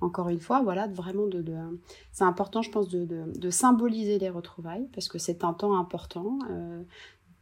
[0.00, 1.44] encore une fois, voilà, vraiment de,
[2.12, 6.38] c'est important, je pense, de, symboliser les retrouvailles parce que c'est un temps important.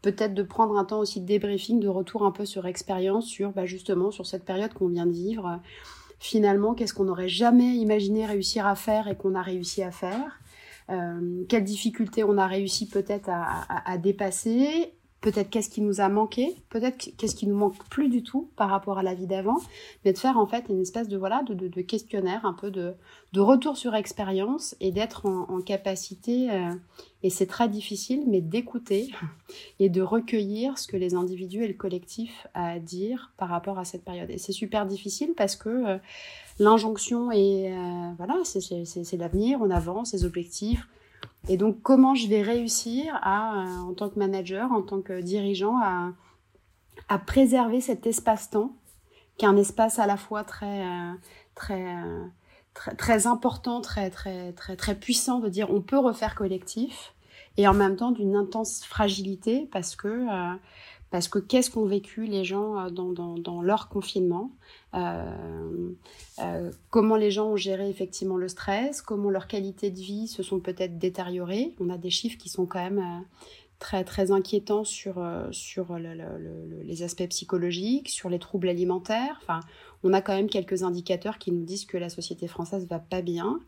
[0.02, 3.50] Peut-être de prendre un temps aussi de débriefing, de retour un peu sur expérience, sur
[3.50, 5.60] bah, justement sur cette période qu'on vient de vivre.
[6.18, 10.38] Finalement, qu'est-ce qu'on n'aurait jamais imaginé réussir à faire et qu'on a réussi à faire?
[10.38, 10.45] euh,
[10.88, 17.10] quelles difficultés on a réussi peut-être à, dépasser, peut-être qu'est-ce qui nous a manqué, peut-être
[17.16, 19.56] qu'est-ce qui nous manque plus du tout par rapport à la vie d'avant,
[20.04, 22.94] mais de faire en fait une espèce de voilà de, questionnaire, un peu de,
[23.34, 26.70] retour sur expérience et d'être en, capacité, euh,
[27.22, 29.10] et c'est très difficile, mais d'écouter
[29.80, 33.78] et de recueillir ce que les individus et le collectif a à dire par rapport
[33.78, 34.30] à cette période.
[34.30, 35.98] Et c'est super difficile parce que euh,
[36.58, 40.88] l'injonction est, euh, voilà, c'est l'avenir, on avance, les objectifs.
[41.48, 45.20] Et donc, comment je vais réussir à, euh, en tant que manager, en tant que
[45.20, 46.12] dirigeant, à,
[47.26, 48.72] préserver cet espace-temps,
[49.36, 51.12] qui est un espace à la fois très, euh,
[51.54, 51.86] très,
[52.96, 57.14] très important, très, très, très, très puissant de dire on peut refaire collectif
[57.56, 60.26] et en même temps d'une intense fragilité parce que
[61.16, 64.50] parce que qu'est-ce qu'ont vécu les gens euh, dans, leur confinement
[64.92, 65.94] euh,
[66.40, 70.42] euh, Comment les gens ont géré effectivement le stress Comment leur qualité de vie se
[70.42, 73.24] sont peut-être détériorées On a des chiffres qui sont quand même
[73.78, 79.38] très très inquiétants sur, sur le, le, le, les aspects psychologiques, sur les troubles alimentaires.
[79.40, 79.60] Enfin,
[80.02, 83.22] on a quand même quelques indicateurs qui nous disent que la société française va pas
[83.22, 83.58] bien.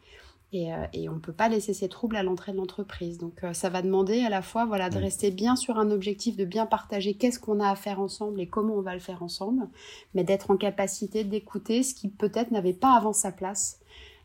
[0.53, 3.19] Et, euh, et, on ne peut pas laisser ces troubles à l'entrée de l'entreprise.
[3.19, 6.37] Donc euh, ça va demander à la fois voilà, de rester bien sur un objectif,
[6.37, 9.23] de bien partager qu'est-ce qu'on a à faire ensemble et comment on va le faire
[9.23, 9.69] ensemble,
[10.15, 13.81] mais d'être en capacité d'écouter ce qui peut-être n'avait pas avant sa place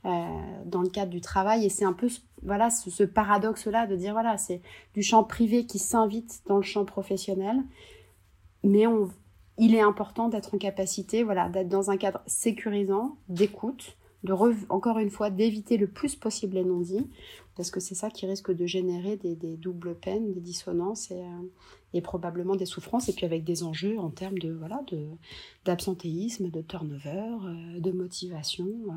[0.05, 0.09] euh,
[0.65, 1.65] dans le cadre du travail.
[1.65, 2.07] Et c'est un peu
[2.41, 4.61] voilà, ce, ce paradoxe-là de dire voilà, c'est
[4.93, 7.61] du champ privé qui s'invite dans le champ professionnel,
[8.63, 9.09] mais on,
[9.57, 14.33] il est important d'être en capacité voilà, d'être dans un cadre sécurisant, d'écoute de
[14.69, 17.07] encore une fois d'éviter le plus possible les non-dits,
[17.55, 21.21] parce que c'est ça qui risque de générer des, des doubles peines, des dissonances et,
[21.95, 24.81] euh, probablement des souffrances, et puis avec des enjeux en termes de voilà
[25.65, 28.67] d'absentéisme, de turnover, euh, de motivation.
[28.67, 28.93] Euh.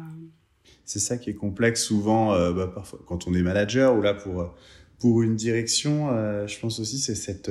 [0.84, 4.52] C'est ça qui est complexe souvent, bah, parfois, quand on est manager ou là pour
[4.98, 6.08] pour une direction,
[6.46, 7.50] je pense aussi c'est cette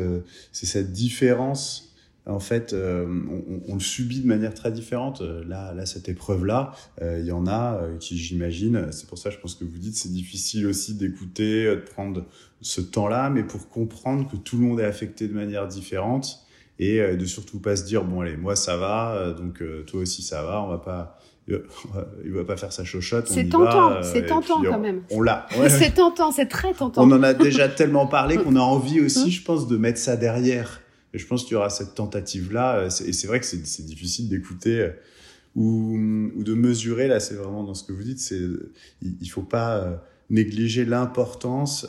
[0.52, 1.85] c'est cette différence
[2.28, 5.22] en fait, euh, on, on, le subit de manière très différente.
[5.22, 9.18] Euh, là, là cette épreuve-là, euh, il y en a euh, qui, j'imagine, c'est pour
[9.18, 12.26] ça, je pense que vous dites, c'est difficile aussi d'écouter, de prendre
[12.62, 16.40] ce temps-là, mais pour comprendre que tout le monde est affecté de manière différente
[16.80, 20.44] et de surtout pas se dire bon allez, moi ça va, donc toi aussi ça
[20.44, 23.28] va, on va pas il va pas faire sa chochotte.
[23.28, 25.04] C'est tentant, c'est tentant quand même.
[25.12, 25.46] On l'a.
[25.60, 25.70] Ouais.
[25.70, 27.04] c'est tentant, c'est très tentant.
[27.04, 30.18] On en a déjà tellement parlé qu'on a envie aussi, je pense, de mettre ça
[30.18, 30.82] derrière.
[31.16, 32.80] Et je pense qu'il y aura cette tentative-là.
[32.80, 34.90] Euh, et c'est vrai que c'est difficile d'écouter euh,
[35.56, 35.98] ou,
[36.44, 37.08] de mesurer.
[37.08, 38.30] Là, c'est vraiment dans ce que vous dites.
[38.32, 38.70] Il,
[39.02, 39.96] il faut pas euh,
[40.30, 41.88] négliger l'importance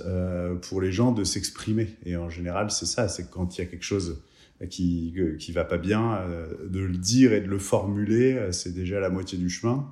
[0.63, 1.89] pour les gens de s'exprimer.
[2.05, 3.09] Et en général, c'est ça.
[3.09, 4.23] C'est quand il y a quelque chose
[4.71, 6.21] qui qui va pas bien,
[6.65, 9.91] de le dire et de le formuler, c'est déjà la moitié du chemin.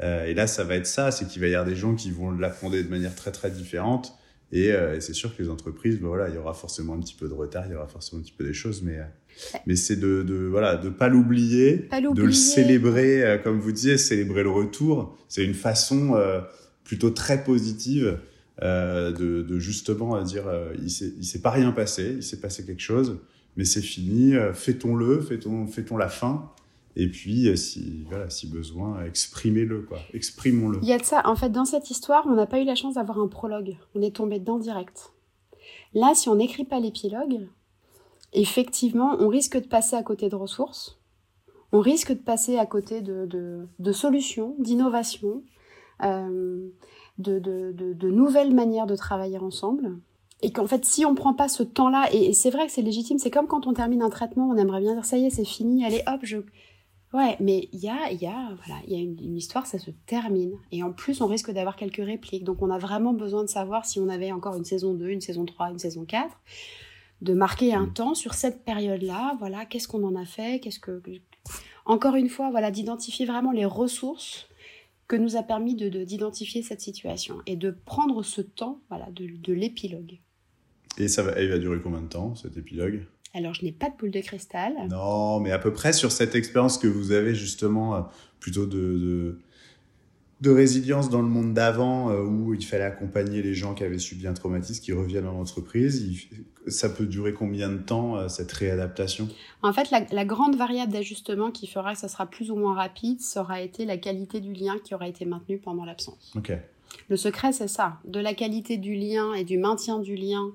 [0.00, 1.10] et là, ça va être ça.
[1.10, 4.16] C'est qu'il va y avoir des gens qui vont l'appréhender de manière très très différente
[4.52, 7.00] et, euh, et c'est sûr que les entreprises, ben voilà, il y aura forcément un
[7.00, 8.98] petit peu de retard, il y aura forcément un petit peu des choses, mais,
[9.66, 13.98] mais c'est de, de, voilà, de pas l'oublier, de le célébrer, euh, comme vous disiez,
[13.98, 15.18] célébrer le retour.
[15.28, 16.40] C'est une façon euh,
[16.84, 18.18] plutôt très positive
[18.62, 20.44] de, de, justement dire,
[20.80, 23.18] il s'est, il s'est pas rien passé, il s'est passé quelque chose,
[23.56, 26.50] mais c'est fini, fêtons-le, fêtons, fêtons la fin.
[26.98, 29.98] Et puis, euh, si, voilà, si besoin, exprimez-le, quoi.
[30.14, 30.78] Exprimons-le.
[30.82, 31.20] Il y a de ça.
[31.26, 33.76] En fait, dans cette histoire, on n'a pas eu la chance d'avoir un prologue.
[33.94, 35.12] On est tombé dedans direct.
[35.92, 37.48] Là, si on n'écrit pas l'épilogue,
[38.32, 40.98] effectivement, on risque de passer à côté de ressources.
[41.72, 43.28] On risque de passer à côté de,
[43.78, 45.42] de, solutions, d'innovations,
[46.02, 46.68] euh,
[47.18, 49.98] de, de, nouvelles manières de travailler ensemble.
[50.40, 53.18] Et qu'en fait, si on prend pas ce temps-là, et c'est vrai que c'est légitime,
[53.18, 55.44] c'est comme quand on termine un traitement, on aimerait bien dire ça y est, c'est
[55.44, 56.38] fini, allez hop, je,
[57.12, 59.90] Ouais, mais il y a, y a, voilà, y a une, une, histoire, ça se
[60.06, 60.52] termine.
[60.72, 62.44] Et en plus, on risque d'avoir quelques répliques.
[62.44, 65.20] Donc, on a vraiment besoin de savoir si on avait encore une saison 2, une
[65.20, 66.36] saison 3, une saison 4,
[67.22, 69.36] de marquer un temps sur cette période-là.
[69.38, 70.60] Voilà, qu'est-ce qu'on en a fait?
[70.60, 71.00] Qu'est-ce que.
[71.84, 74.48] Encore une fois, voilà, d'identifier vraiment les ressources
[75.06, 79.28] que nous a permis de, d'identifier cette situation et de prendre ce temps, voilà, de,
[79.28, 80.18] de l'épilogue.
[80.98, 83.06] Et ça va, il va durer combien de temps, cet épilogue?
[83.34, 84.72] Alors, je n'ai pas de boule de cristal.
[84.88, 88.00] Non, mais à peu près sur cette expérience que vous avez justement euh,
[88.40, 89.38] plutôt de, de,
[90.40, 93.98] de, résilience dans le monde d'avant, euh, où il fallait accompagner les gens qui avaient
[93.98, 96.00] subi un traumatisme, qui reviennent en entreprise.
[96.00, 99.28] Il, ça peut durer combien de temps, euh, cette réadaptation?
[99.62, 102.74] En fait, la, la grande variable d'ajustement qui fera que ça sera plus ou moins
[102.74, 106.32] rapide, ça aura été la qualité du lien qui aura été maintenu pendant l'absence.
[106.36, 106.52] Ok.
[107.08, 110.52] Le secret, c'est ça, de la qualité du lien et du maintien du lien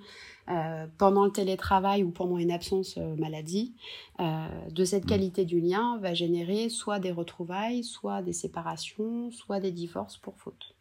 [0.51, 3.73] euh, pendant le télétravail ou pendant une absence euh, maladie,
[4.19, 9.59] euh, de cette qualité du lien va générer soit des retrouvailles, soit des séparations, soit
[9.59, 10.75] des divorces pour faute.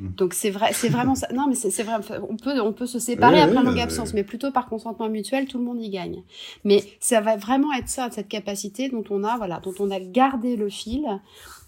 [0.00, 1.28] Donc c'est vrai, c'est vraiment ça.
[1.32, 1.94] Non, mais c'est vrai.
[2.28, 5.46] On peut, on peut se séparer après oui, longue absence, mais plutôt par consentement mutuel,
[5.46, 6.24] tout le monde y gagne.
[6.64, 10.00] Mais ça va vraiment être ça, cette capacité dont on a, voilà, dont on a
[10.00, 11.06] gardé le fil,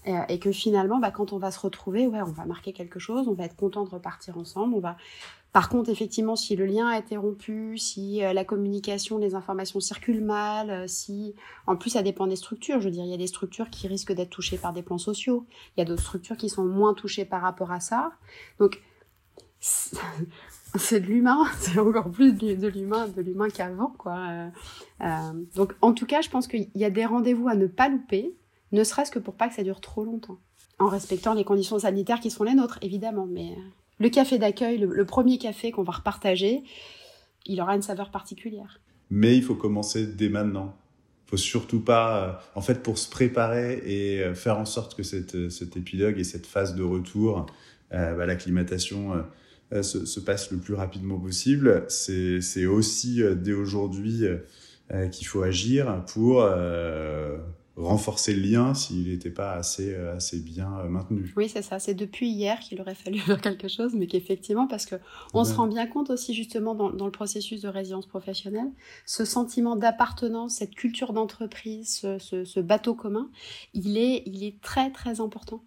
[0.08, 2.98] euh, et que finalement, bah, quand on va se retrouver, ouais, on va marquer quelque
[2.98, 4.96] chose, on va être content de repartir ensemble, on va.
[5.56, 9.80] Par contre, effectivement, si le lien a été rompu, si euh, la communication, les informations
[9.80, 11.34] circulent mal, euh, si,
[11.66, 12.78] en plus, ça dépend des structures.
[12.78, 14.98] Je veux dire, il y a des structures qui risquent d'être touchées par des plans
[14.98, 15.46] sociaux.
[15.74, 18.12] Il y a d'autres structures qui sont moins touchées par rapport à ça.
[18.58, 18.82] Donc,
[19.58, 19.96] c'est
[21.00, 24.50] de l'humain, c'est encore plus de l'humain, de l'humain qu'avant, quoi.
[25.00, 27.88] Euh, donc, en tout cas, je pense qu'il y a des rendez-vous à ne pas
[27.88, 28.36] louper,
[28.72, 30.36] ne serait-ce que pour pas que ça dure trop longtemps.
[30.78, 33.24] En respectant les conditions sanitaires qui sont les nôtres, évidemment.
[33.24, 33.56] Mais
[33.98, 36.62] le café d'accueil, le, premier café qu'on va repartager,
[37.46, 38.80] il aura une saveur particulière.
[39.10, 40.76] Mais il faut commencer dès maintenant.
[41.26, 44.94] Il faut surtout pas, euh, en fait, pour se préparer et euh, faire en sorte
[44.94, 47.46] que cette, cet épilogue et cette phase de retour,
[47.90, 49.24] bah, l'acclimatation
[49.70, 51.84] se, passe le plus rapidement possible.
[51.88, 54.24] C'est aussi dès aujourd'hui
[55.12, 56.44] qu'il faut agir pour
[57.76, 61.32] renforcer le lien s'il n'était pas assez, euh, assez bien euh, maintenu.
[61.36, 61.78] Oui, c'est ça.
[61.78, 64.96] C'est depuis hier qu'il aurait fallu faire quelque chose, mais qu'effectivement, parce que
[65.34, 68.70] on se rend bien compte aussi justement dans, dans, le processus de résidence professionnelle,
[69.04, 73.30] ce sentiment d'appartenance, cette culture d'entreprise, ce, ce, ce, bateau commun,
[73.74, 75.62] il est, il est très très important.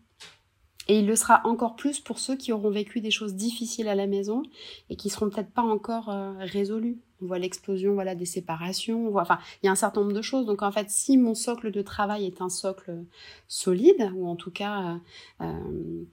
[0.88, 3.94] Et il le sera encore plus pour ceux qui auront vécu des choses difficiles à
[3.94, 4.42] la maison
[4.90, 6.98] et qui seront peut-être pas encore euh, résolues.
[7.22, 10.46] On voit l'explosion voilà, des séparations, enfin, il y a un certain nombre de choses.
[10.46, 13.04] Donc en fait, si mon socle de travail est un socle
[13.48, 15.00] solide, ou en tout cas
[15.42, 16.04] euh, euh,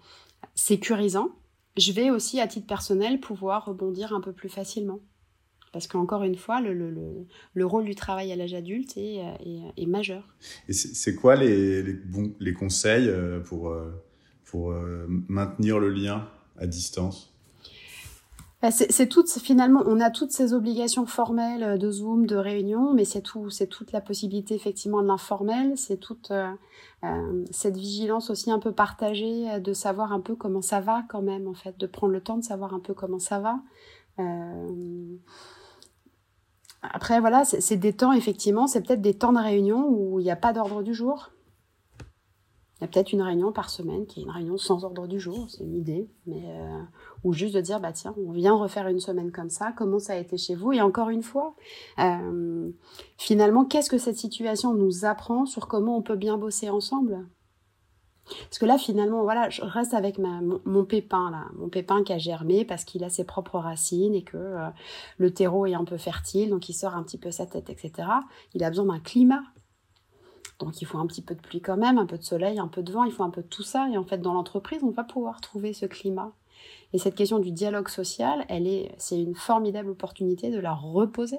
[0.54, 1.30] sécurisant,
[1.76, 5.00] je vais aussi, à titre personnel, pouvoir rebondir un peu plus facilement.
[5.72, 9.60] Parce qu'encore une fois, le, le, le, rôle du travail à l'âge adulte est, est,
[9.76, 10.34] est, majeur.
[10.68, 11.96] Et c'est quoi les, les,
[12.40, 13.12] les conseils
[13.44, 13.76] pour
[14.46, 17.35] pour euh, maintenir le lien à distance?
[18.70, 23.20] C'est tout, finalement, on a toutes ces obligations formelles de Zoom, de réunion, mais c'est
[23.20, 26.50] tout, c'est toute la possibilité effectivement de l'informel, c'est toute euh,
[27.04, 31.22] euh, cette vigilance aussi un peu partagée de savoir un peu comment ça va quand
[31.22, 33.60] même en fait, de prendre le temps de savoir un peu comment ça va.
[36.82, 40.30] Après voilà, c'est des temps effectivement, c'est peut-être des temps de réunion où il n'y
[40.30, 41.30] a pas d'ordre du jour.
[42.78, 45.18] Il y a peut-être une réunion par semaine qui est une réunion sans ordre du
[45.18, 46.82] jour, c'est une idée, mais euh,
[47.26, 50.12] ou juste de dire bah tiens, on vient refaire une semaine comme ça, comment ça
[50.12, 50.72] a été chez vous?
[50.72, 51.56] Et encore une fois,
[51.98, 52.70] euh,
[53.18, 57.26] finalement, qu'est-ce que cette situation nous apprend sur comment on peut bien bosser ensemble?
[58.26, 62.18] Parce que là, finalement, voilà, je reste avec mon, pépin, là, mon pépin qui a
[62.18, 64.68] germé parce qu'il a ses propres racines et que euh,
[65.18, 68.08] le terreau est un peu fertile, donc il sort un petit peu sa tête, etc.
[68.54, 69.42] Il a besoin d'un climat
[70.58, 72.68] donc il faut un petit peu de pluie quand même, un peu de soleil, un
[72.68, 73.88] peu de vent, il faut un peu de tout ça.
[73.92, 76.32] Et en fait, dans l'entreprise, on va pouvoir trouver ce climat.
[76.92, 81.38] Et cette question du dialogue social, elle est, c'est une formidable opportunité de la reposer.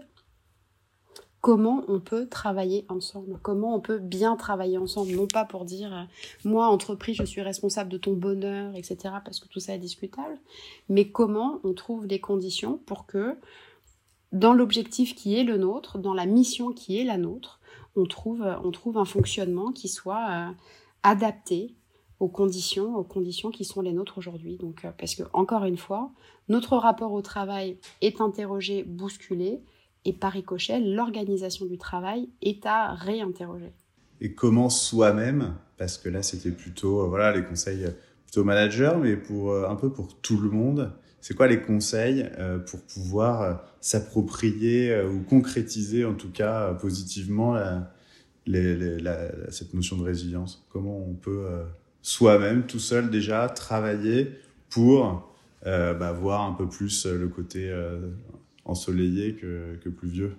[1.39, 3.39] Comment on peut travailler ensemble?
[3.41, 5.11] Comment on peut bien travailler ensemble?
[5.11, 6.03] Non pas pour dire euh,
[6.43, 9.15] moi entreprise je suis responsable de ton bonheur, etc.
[9.23, 10.39] Parce que tout ça est discutable,
[10.89, 13.37] mais comment on trouve des conditions pour que
[14.33, 17.59] dans l'objectif qui est le nôtre, dans la mission qui est la nôtre,
[17.95, 20.51] on trouve, on trouve un fonctionnement qui soit euh,
[21.03, 21.75] adapté
[22.19, 24.57] aux conditions, aux conditions qui sont les nôtres aujourd'hui.
[24.57, 26.11] Donc, euh, parce que encore une fois,
[26.49, 29.61] notre rapport au travail est interrogé, bousculé,
[30.05, 33.73] et par ricochet, l'organisation du travail est à réinterroger.
[34.21, 37.85] Et comment soi-même, parce que là c'était plutôt euh, voilà les conseils
[38.25, 42.29] plutôt manager, mais pour un peu pour tout le monde, c'est quoi les conseils
[42.69, 47.55] pour pouvoir s'approprier ou concrétiser en tout cas positivement
[49.49, 50.65] cette notion de résilience?
[50.69, 51.63] Comment on peut euh,
[52.07, 54.31] soi-même, tout seul déjà, travailler
[54.69, 55.29] pour
[55.65, 57.69] euh, bah, voir un peu plus euh, le côté
[58.63, 60.37] ensoleillé que, que pluvieux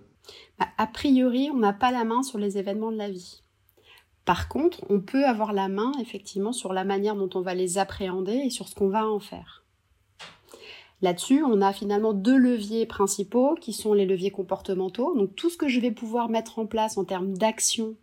[0.58, 3.42] bah, A priori, on n'a pas la main sur les événements de la vie.
[4.24, 7.76] Par contre, on peut avoir la main effectivement sur la manière dont on va les
[7.76, 9.64] appréhender et sur ce qu'on va en faire.
[11.00, 15.14] Là-dessus, on a finalement deux leviers principaux qui sont les leviers comportementaux.
[15.16, 17.94] Donc tout ce que je vais pouvoir mettre en place en termes d'action,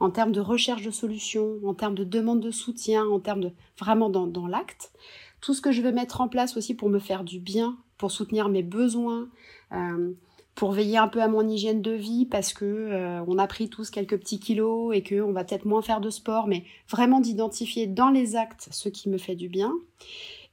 [0.00, 3.52] en termes de recherche de solutions, en termes de demande de soutien, en termes de
[3.78, 4.92] vraiment dans, l'acte.
[5.40, 8.10] Tout ce que je vais mettre en place aussi pour me faire du bien, pour
[8.10, 9.28] soutenir mes besoins,
[9.72, 10.12] euh,
[10.54, 13.68] pour veiller un peu à mon hygiène de vie parce que euh, on a pris
[13.68, 17.20] tous quelques petits kilos et que on va peut-être moins faire de sport, mais vraiment
[17.20, 19.72] d'identifier dans les actes ce qui me fait du bien.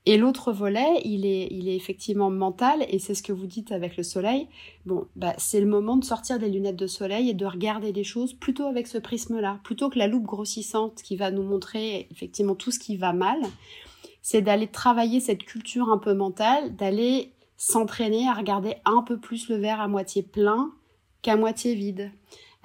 [0.09, 4.01] Et l'autre volet, il est, effectivement mental, et c'est ce que vous dites avec le
[4.01, 4.47] soleil.
[4.87, 8.03] Bon, bah, c'est le moment de sortir des lunettes de soleil et de regarder les
[8.03, 12.55] choses plutôt avec ce prisme-là, plutôt que la loupe grossissante qui va nous montrer effectivement
[12.55, 13.37] tout ce qui va mal.
[14.23, 19.47] C'est d'aller travailler cette culture un peu mentale, d'aller s'entraîner à regarder un peu plus
[19.47, 20.71] le verre à moitié plein
[21.21, 22.11] qu'à moitié vide.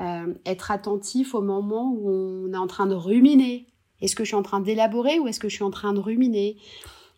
[0.00, 3.66] Euh, être attentif au moment où on est en train de ruminer.
[4.00, 6.00] Est-ce que je suis en train d'élaborer ou est-ce que je suis en train de
[6.00, 6.56] ruminer?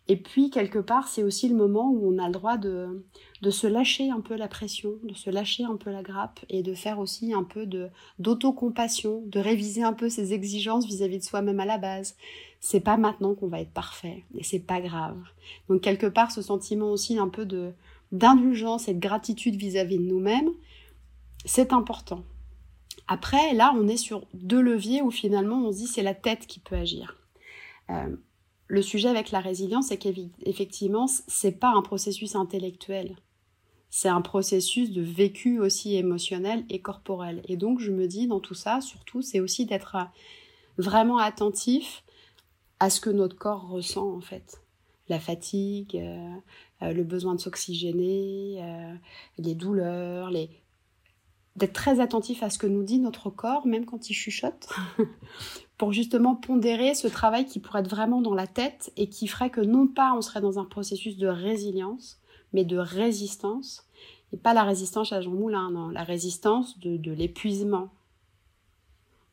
[0.09, 3.05] Et puis, quelque part, c'est aussi le moment où on a le droit de,
[3.42, 6.62] de se lâcher un peu la pression, de se lâcher un peu la grappe et
[6.62, 7.88] de faire aussi un peu de
[8.21, 12.16] d'autocompassion, de réviser un peu ses exigences vis-à-vis de soi-même à la base.
[12.61, 15.19] C'est pas maintenant qu'on va être parfait et c'est pas grave.
[15.69, 17.45] Donc, quelque part, ce sentiment aussi un peu
[18.12, 20.51] d'indulgence et de gratitude vis-à-vis de nous-mêmes,
[21.45, 22.23] c'est important.
[23.09, 26.47] Après, là, on est sur deux leviers où finalement on se dit c'est la tête
[26.47, 27.16] qui peut agir.
[28.68, 33.16] Le sujet avec la résilience, c'est qu'effectivement, c'est pas un processus intellectuel.
[33.90, 37.42] C'est un processus de vécu aussi émotionnel et corporel.
[37.48, 39.96] Et donc, je me dis, dans tout ça, surtout, c'est aussi d'être
[40.79, 42.02] vraiment attentif
[42.81, 44.61] à ce que notre corps ressent, en fait.
[45.09, 46.35] La fatigue, euh,
[46.83, 48.94] euh, le besoin de s'oxygéner, euh,
[49.38, 50.31] les douleurs,
[51.55, 54.68] d'être très attentif à ce que nous dit notre corps, même quand il chuchote,
[55.78, 59.50] pour justement pondérer ce travail qui pourrait être vraiment dans la tête et qui ferait
[59.50, 62.20] que non pas on serait dans un processus de résilience,
[62.52, 63.86] mais de résistance,
[64.32, 67.90] et pas la résistance à Jean Moulin, non, la résistance de, l'épuisement.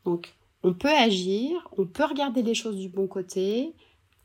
[0.05, 3.73] Donc, on peut agir, on peut regarder les choses du bon côté,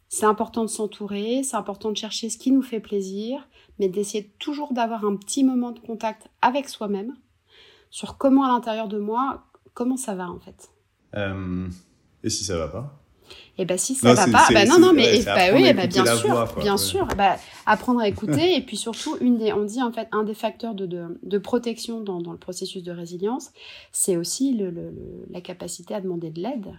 [0.08, 3.46] c'est important de s'entourer, c'est important de chercher ce qui nous fait plaisir,
[3.78, 7.14] mais d'essayer toujours d'avoir un petit moment de contact avec soi-même
[7.90, 10.70] sur comment à l'intérieur de moi, comment ça va en fait.
[11.14, 11.68] Euh,
[12.24, 13.02] et si ça va pas
[13.58, 16.06] et eh ben si ça va pas, bah non non mais bah, oui, bah, bien
[16.16, 19.90] sûr, bien sûr, bah, apprendre à écouter et puis surtout une des, on dit en
[19.90, 23.50] fait un des facteurs de, de, de protection dans, dans, le processus de résilience,
[23.90, 24.94] c'est aussi le, le,
[25.30, 26.72] la capacité à demander de l'aide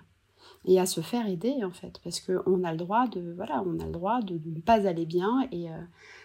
[0.66, 3.62] et à se faire aider en fait parce que on a le droit de voilà
[3.66, 5.74] on a le droit de, de ne pas aller bien et euh,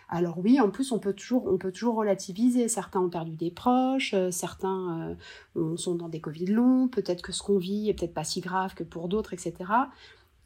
[0.09, 2.69] alors oui, en plus, on peut toujours, on peut toujours relativiser.
[2.69, 5.17] Certains ont perdu des proches, euh, certains
[5.57, 8.41] euh, sont dans des Covid longs, peut-être que ce qu'on vit est peut-être pas si
[8.41, 9.55] grave que pour d'autres, etc.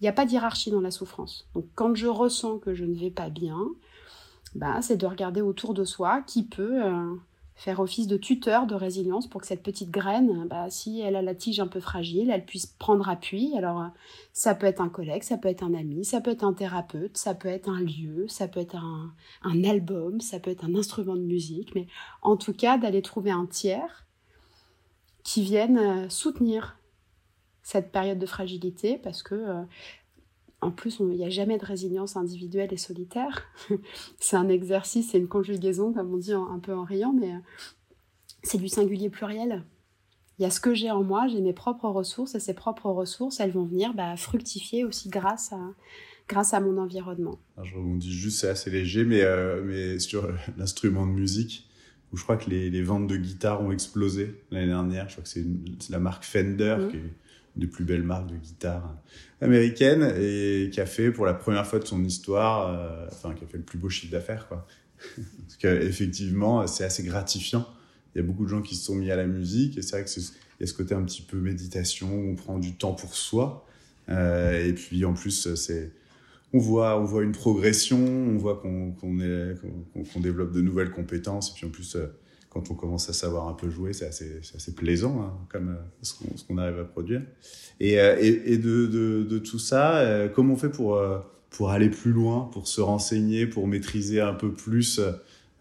[0.00, 1.48] Il n'y a pas d'hierarchie dans la souffrance.
[1.54, 3.68] Donc quand je ressens que je ne vais pas bien,
[4.54, 7.14] bah, c'est de regarder autour de soi qui peut euh,
[7.58, 11.22] faire office de tuteur de résilience pour que cette petite graine, bah, si elle a
[11.22, 13.52] la tige un peu fragile, elle puisse prendre appui.
[13.56, 13.88] Alors, euh,
[14.32, 17.16] ça peut être un collègue, ça peut être un ami, ça peut être un thérapeute,
[17.16, 20.76] ça peut être un lieu, ça peut être un, un album, ça peut être un
[20.76, 21.88] instrument de musique, mais
[22.22, 24.06] en tout cas, d'aller trouver un tiers
[25.24, 26.78] qui vienne euh, soutenir
[27.64, 29.62] cette période de fragilité parce que euh,
[30.60, 33.44] en plus, il n'y a jamais de résilience individuelle et solitaire.
[34.20, 37.38] c'est un exercice, c'est une conjugaison, comme on dit un peu en riant, mais euh,
[38.42, 39.64] c'est du singulier pluriel.
[40.38, 42.90] Il y a ce que j'ai en moi, j'ai mes propres ressources, et ces propres
[42.90, 45.60] ressources, elles vont venir bah, fructifier aussi grâce à,
[46.28, 47.38] grâce à mon environnement.
[47.62, 51.68] je rebondis juste, c'est assez léger, mais, euh, mais sur l'instrument de musique,
[52.12, 55.08] où je crois que les, les, ventes de guitares ont explosé l'année dernière.
[55.08, 55.44] Je crois que c'est
[55.90, 56.88] la marque Fender mmh.
[56.88, 57.12] qui est
[57.58, 58.96] des plus belles marques de guitare
[59.40, 63.44] américaines et qui a fait pour la première fois de son histoire, euh, enfin qui
[63.44, 64.66] a fait le plus beau chiffre d'affaires quoi.
[65.16, 67.66] Parce qu'effectivement c'est assez gratifiant.
[68.14, 69.92] Il y a beaucoup de gens qui se sont mis à la musique et c'est
[69.92, 72.74] vrai que il y a ce côté un petit peu méditation où on prend du
[72.74, 73.66] temps pour soi
[74.08, 75.92] euh, et puis en plus c'est
[76.52, 81.54] on voit on voit une progression, on voit qu'on qu'on développe de nouvelles compétences et
[81.54, 82.06] puis en plus euh,
[82.58, 86.02] quand on commence à savoir un peu jouer, c'est assez, assez, plaisant, hein, comme euh,
[86.02, 87.22] ce qu'on arrive à produire.
[87.78, 91.00] Et, euh, et, et de, de, de, tout ça, euh, comment on fait pour,
[91.50, 95.00] pour aller plus loin, pour se renseigner, pour maîtriser un peu plus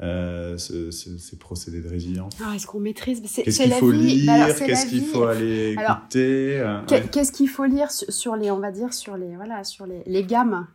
[0.02, 2.34] euh, ce, ce, ces procédés de résilience?
[2.44, 3.22] Ah, Est-ce qu'on maîtrise?
[3.22, 6.66] Qu'est-ce qu'il faut lire Qu'est-ce qu'il faut aller écouter
[7.12, 10.24] Qu'est-ce qu'il faut lire sur les, on va dire, sur les, voilà, sur les, les
[10.24, 10.66] gammes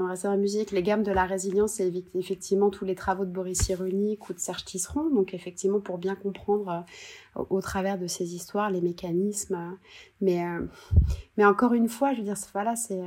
[0.00, 3.58] dans la musique, les gammes de la résilience, c'est effectivement tous les travaux de Boris
[3.58, 5.10] Cyrulnik ou de Serge Tisseron.
[5.10, 6.84] Donc effectivement, pour bien comprendre
[7.36, 9.54] euh, au, travers de ces histoires les mécanismes.
[9.54, 9.76] Euh,
[10.20, 10.66] mais, euh,
[11.36, 13.00] mais encore une fois, je veux dire, voilà, c'est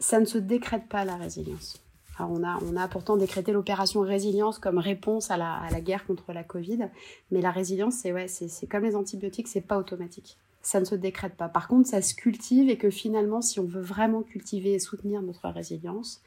[0.00, 1.80] ça ne se décrète pas la résilience.
[2.18, 6.06] On a, on a pourtant décrété l'opération résilience comme réponse à la, à la, guerre
[6.06, 6.88] contre la Covid,
[7.30, 10.94] mais la résilience, c'est ouais, c'est comme les antibiotiques, c'est pas automatique ça ne se
[10.94, 11.48] décrète pas.
[11.48, 15.22] Par contre, ça se cultive et que finalement, si on veut vraiment cultiver et soutenir
[15.22, 16.22] notre résilience,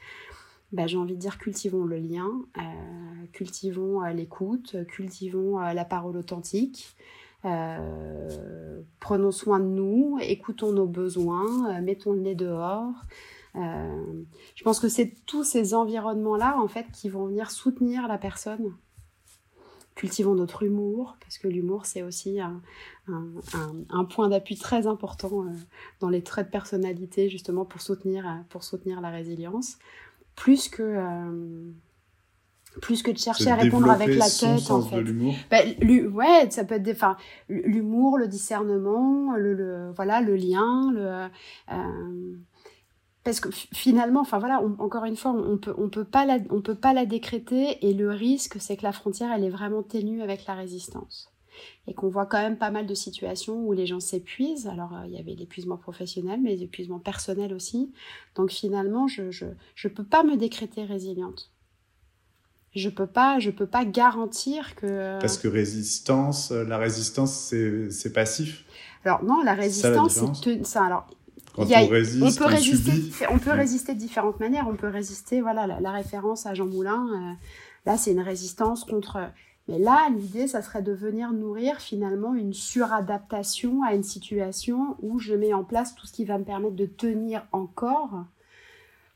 [0.72, 5.84] bah, j'ai envie de dire cultivons le lien, euh, cultivons euh, l'écoute, cultivons euh, la
[5.84, 6.94] parole authentique,
[9.00, 12.92] prenons soin de nous, écoutons nos besoins, mettons le nez dehors.
[13.54, 18.74] je pense que c'est tous ces environnements-là, en fait, qui vont venir soutenir la personne
[19.98, 22.62] cultivons notre humour, parce que l'humour, c'est aussi un,
[23.08, 25.50] un, point d'appui très important euh,
[25.98, 29.76] dans les traits de personnalité, justement, pour soutenir, euh, pour soutenir la résilience.
[30.36, 31.72] Plus que, euh,
[32.80, 35.02] plus que de chercher à répondre avec la tête, en fait.
[35.50, 37.16] Bah, ouais, ça peut être
[37.48, 41.28] l'humour, le discernement, le, voilà, le lien, le
[43.28, 46.62] parce que finalement, enfin voilà, encore une fois, on peut, on peut pas la, on
[46.62, 50.22] peut pas la décréter et le risque, c'est que la frontière, elle est vraiment ténue
[50.22, 51.30] avec la résistance
[51.86, 54.66] et qu'on voit quand même pas mal de situations où les gens s'épuisent.
[54.66, 57.92] Alors euh, il y avait l'épuisement professionnel, mais l'épuisement personnel aussi.
[58.34, 61.50] Donc finalement, je, je, je peux pas me décréter résiliente.
[62.74, 65.18] Je peux pas, je peux pas garantir que.
[65.20, 67.52] Parce que résistance, la résistance,
[67.90, 68.64] c'est passif.
[69.04, 70.18] Alors non, la résistance,
[70.62, 71.06] c'est alors
[71.66, 74.68] quand on résiste, on peut résister, on peut résister de différentes manières.
[74.68, 77.06] On peut résister, voilà, la, référence à Jean Moulin.
[77.12, 77.34] Euh,
[77.86, 79.18] là, c'est une résistance contre.
[79.68, 85.18] Mais là, l'idée, ça serait de venir nourrir finalement une suradaptation à une situation où
[85.18, 88.24] je mets en place tout ce qui va me permettre de tenir encore,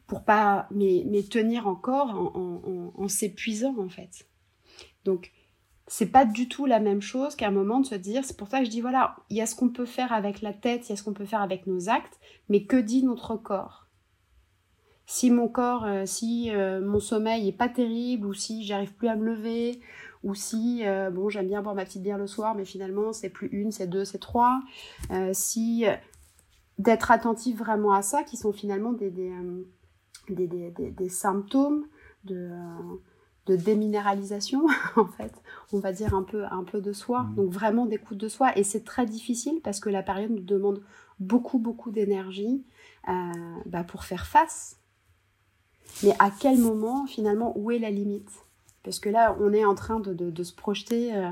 [0.07, 4.27] pour pas, mais, mais tenir encore en, en s'épuisant en fait.
[5.05, 5.33] Donc,
[5.93, 8.61] c'est pas du tout la même chose qu'un moment de se dire, c'est pour ça
[8.61, 10.91] que je dis voilà, il y a ce qu'on peut faire avec la tête, il
[10.91, 12.19] y a ce qu'on peut faire avec nos actes,
[12.49, 13.89] mais que dit notre corps?
[15.05, 19.09] Si mon corps, euh, si euh, mon sommeil est pas terrible, ou si j'arrive plus
[19.09, 19.83] à me lever,
[20.23, 23.29] ou si, euh, bon, j'aime bien boire ma petite bière le soir, mais finalement c'est
[23.29, 24.63] plus une, c'est deux, c'est trois,
[25.35, 25.85] si
[26.79, 29.31] d'être attentif vraiment à ça, qui sont finalement des, des,
[30.31, 31.85] des, des symptômes
[32.25, 32.51] de
[33.47, 34.67] de déminéralisation
[34.97, 35.33] en fait
[35.73, 37.23] on va dire un peu un peu de soi.
[37.23, 37.35] Mmh.
[37.35, 38.57] donc vraiment d'écoute de soi.
[38.57, 40.83] Et c'est très difficile parce que la période nous demande
[41.19, 42.63] beaucoup beaucoup d'énergie
[43.09, 43.13] euh,
[43.67, 44.77] bah, pour faire face.
[46.03, 48.31] Mais à quel moment finalement où est la limite?
[48.83, 51.31] Parce que là on est en train de, se projeter euh,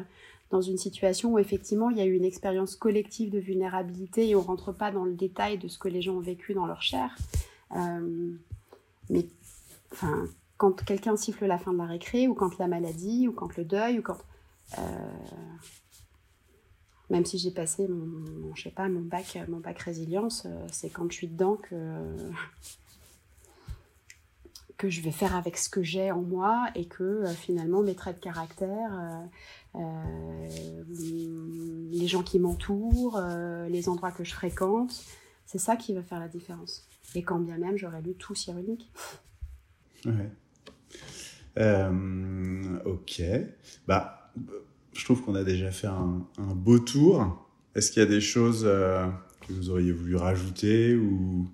[0.51, 4.37] dans une situation où effectivement il y a eu une expérience collective de vulnérabilité et
[4.37, 6.83] on rentre pas dans le détail de ce que les gens ont vécu dans leur
[6.83, 7.17] chair.
[7.77, 8.33] Euh,
[9.11, 9.27] mais
[9.93, 10.27] enfin
[10.61, 13.65] quand quelqu'un siffle la fin de la récré, ou quand la maladie, ou quand le
[13.65, 14.19] deuil, ou quand.
[14.79, 14.83] Euh,
[17.09, 20.91] même si j'ai passé mon, je sais pas, mon bac, mon bac résilience, euh, c'est
[20.91, 21.75] quand je suis dedans que,
[24.77, 27.95] que je vais faire avec ce que j'ai en moi et que euh, finalement mes
[27.95, 29.23] traits de caractère,
[30.85, 33.19] les gens qui m'entourent,
[33.71, 34.93] les endroits que je fréquente,
[35.47, 36.87] c'est ça qui va faire la différence.
[37.15, 38.93] Et quand bien même j'aurais lu tout Cyrulnik.
[40.05, 40.31] Ouais.
[41.59, 43.23] Euh, ok.
[43.87, 44.33] Bah,
[44.93, 47.47] je trouve qu'on a déjà fait un, beau tour.
[47.75, 49.07] Est-ce qu'il y a des choses euh,
[49.47, 51.47] que vous auriez voulu rajouter ou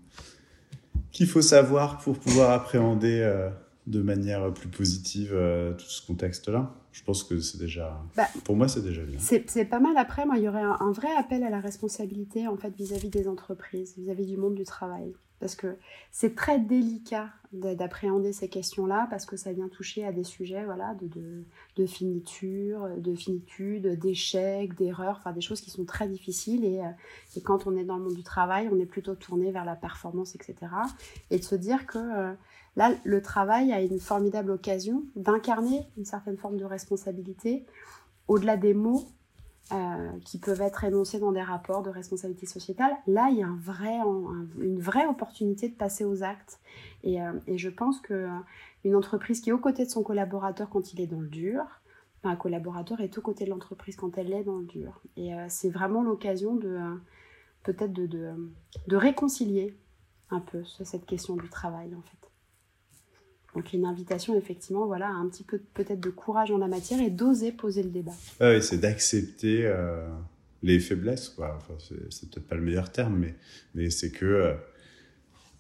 [1.12, 3.50] qu'il faut savoir pour pouvoir appréhender euh,
[3.86, 5.34] de manière plus positive
[5.78, 6.74] tout ce contexte-là?
[6.92, 8.02] Je pense que c'est déjà.
[8.16, 9.18] Bah, pour moi, c'est déjà bien.
[9.18, 9.96] C'est pas mal.
[9.98, 13.12] Après, moi, il y aurait un, vrai appel à la responsabilité en fait vis-à-vis -vis
[13.12, 15.76] des entreprises, vis-à-vis -vis du monde du travail parce que
[16.10, 20.94] c'est très délicat d'appréhender ces questions-là parce que ça vient toucher à des sujets voilà,
[21.00, 21.44] de,
[21.76, 26.88] de, finiture, de finitude, d'échecs, d'erreurs, enfin des choses qui sont très difficiles et, euh,
[27.36, 29.76] et, quand on est dans le monde du travail, on est plutôt tourné vers la
[29.76, 30.54] performance, etc.
[31.30, 32.32] Et de se dire que euh,
[32.76, 37.64] là, le travail a une formidable occasion d'incarner une certaine forme de responsabilité
[38.28, 39.06] au-delà des mots
[39.72, 43.48] euh, qui peuvent être énoncés dans des rapports de responsabilité sociétale, là, il y a
[44.60, 46.60] une vraie opportunité de passer aux actes.
[47.02, 48.42] Et, euh, je pense qu'une
[48.84, 51.64] euh, entreprise qui est aux côtés de son collaborateur quand il est dans le dur,
[52.22, 55.00] un collaborateur est aux côtés de l'entreprise quand elle est dans le dur.
[55.16, 56.78] Et c'est vraiment l'occasion de
[57.62, 59.76] peut-être de, de réconcilier
[60.30, 62.25] un peu cette question du travail, en fait.
[63.56, 67.00] Donc une invitation effectivement voilà, à un petit peu peut-être de courage en la matière
[67.00, 68.12] et d'oser poser le débat.
[68.42, 70.06] oui, c'est d'accepter euh,
[70.62, 71.30] les faiblesses.
[71.30, 71.56] Quoi.
[71.56, 71.72] Enfin,
[72.10, 73.34] c'est, peut-être pas le meilleur terme, mais,
[73.74, 74.52] mais c'est que euh,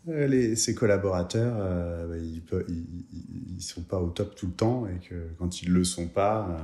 [0.08, 1.56] euh, les, ses collaborateurs,
[2.06, 2.42] bah, ils,
[3.54, 6.60] ne sont pas au top tout le temps et que quand ils le sont pas,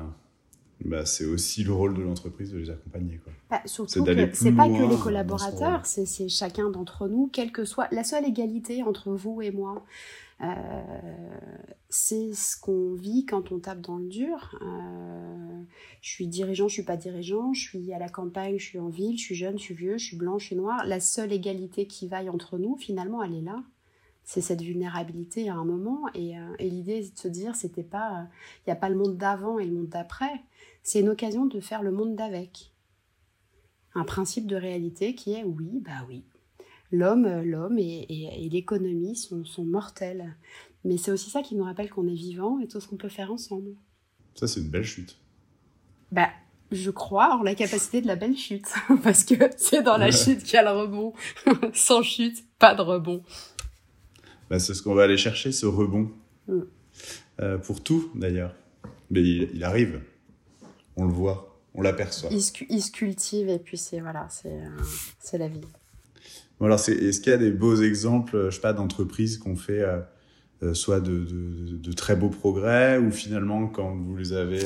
[0.84, 3.18] bah, c'est aussi le rôle de l'entreprise de les accompagner.
[3.18, 3.32] Quoi.
[3.50, 7.64] Bah, surtout que c'est pas que les collaborateurs, c'est, c'est chacun d'entre nous, quelle que
[7.64, 9.84] soit la seule égalité entre vous et moi.
[10.42, 10.82] Euh,
[11.88, 14.58] c'est ce qu'on vit quand on tape dans le dur.
[14.60, 15.62] Euh,
[16.00, 18.88] je suis dirigeant, je suis pas dirigeant, je suis à la campagne, je suis en
[18.88, 20.84] ville, je suis jeune, je suis vieux, je suis blanc, je suis noir.
[20.86, 23.62] La seule égalité qui vaille entre nous, finalement, elle est là.
[24.24, 26.06] C'est cette vulnérabilité à un moment.
[26.14, 28.26] Et, euh, et l'idée de se dire, c'était pas,
[28.60, 30.42] il n'y a pas le monde d'avant et le monde d'après.
[30.82, 32.72] C'est une occasion de faire le monde d'avec.
[33.94, 36.24] Un principe de réalité qui est oui, bah oui,
[36.92, 40.36] l'homme, euh, l'homme et, l'économie sont, mortels.
[40.84, 43.08] Mais c'est aussi ça qui nous rappelle qu'on est vivant et tout ce qu'on peut
[43.08, 43.72] faire ensemble.
[44.34, 45.18] Ça, c'est une belle chute.
[46.10, 46.30] Bah,
[46.70, 48.68] je crois en la capacité de la belle chute,
[49.02, 51.12] parce que c'est dans la chute qu'il y a le rebond.
[51.74, 53.22] Sans chute, pas de rebond.
[54.50, 56.10] Bah, c'est ce qu'on va aller chercher, ce rebond.
[56.48, 56.60] Mm.
[57.40, 58.54] Euh, pour tout, d'ailleurs.
[59.10, 60.00] Mais il, arrive.
[60.96, 62.30] On le voit, on l'aperçoit.
[62.30, 65.60] Il, se cultive et puis c'est voilà, c'est euh, la vie
[66.66, 69.98] alors, est-ce qu'il y a des beaux exemples, je sais pas, d'entreprises qu'on fait euh,
[70.62, 71.26] euh, soit de,
[71.72, 74.62] de, très beaux progrès, ou finalement, quand vous les avez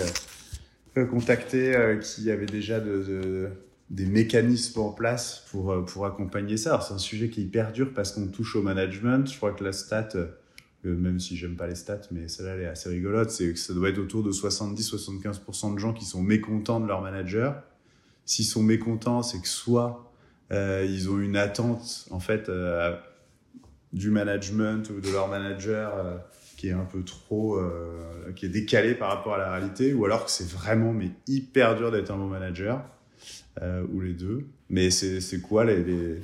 [0.97, 3.49] euh, contactés, qui avaient déjà de,
[3.89, 6.81] des mécanismes en place pour, pour accompagner ça?
[6.87, 9.31] c'est un sujet qui est hyper dur parce qu'on touche au management.
[9.31, 10.09] Je crois que la stat,
[10.91, 13.75] même si j'aime pas les stats, mais celle-là, elle est assez rigolote, c'est que ça
[13.75, 17.63] doit être autour de 70-75% de gens qui sont mécontents de leur manager.
[18.25, 20.13] S'ils sont mécontents, c'est que soit
[20.51, 22.51] ils ont une attente en fait
[23.93, 26.23] du management ou de leur manager
[26.57, 27.61] qui est un peu trop,
[28.35, 31.77] qui est décalé par rapport à la réalité, ou alors que c'est vraiment mais hyper
[31.77, 32.85] dur d'être un bon manager,
[33.63, 34.47] ou les deux.
[34.69, 36.21] Mais c'est quoi les,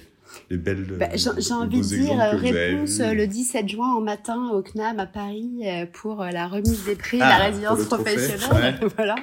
[0.50, 0.84] les belles.
[0.98, 5.62] Bah, J'ai envie de dire réponse le 17 juin au matin au CNAM à Paris
[5.64, 8.80] euh, pour euh, la remise des prix, la ah, résidence professionnelle.
[8.96, 9.14] voilà.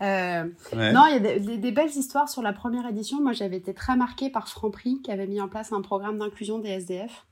[0.00, 0.44] Euh,
[0.74, 3.20] Non, il y a des, des, belles histoires sur la première édition.
[3.20, 6.58] Moi, j'avais été très marquée par Franprix qui avait mis en place un programme d'inclusion
[6.58, 7.26] des SDF.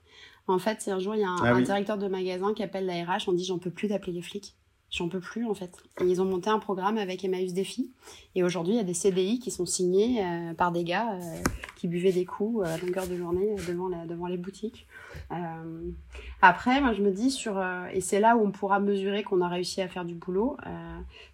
[0.47, 2.63] En fait, c'est un jour, il y a un, ah un directeur de magasin qui
[2.63, 4.57] appelle la RH, on dit j'en peux plus d'appeler les flics.
[4.91, 5.71] J'en peux plus en fait.
[6.01, 7.93] Et ils ont monté un programme avec Emmaüs Défi.
[8.35, 11.37] Et aujourd'hui, il y a des CDI qui sont signés euh, par des gars euh,
[11.77, 14.89] qui buvaient des coups euh, à longueur de journée devant, devant les boutiques.
[16.43, 17.63] après, moi, je me dis sur
[17.93, 20.57] et c'est là où on pourra mesurer qu'on a réussi à faire du boulot.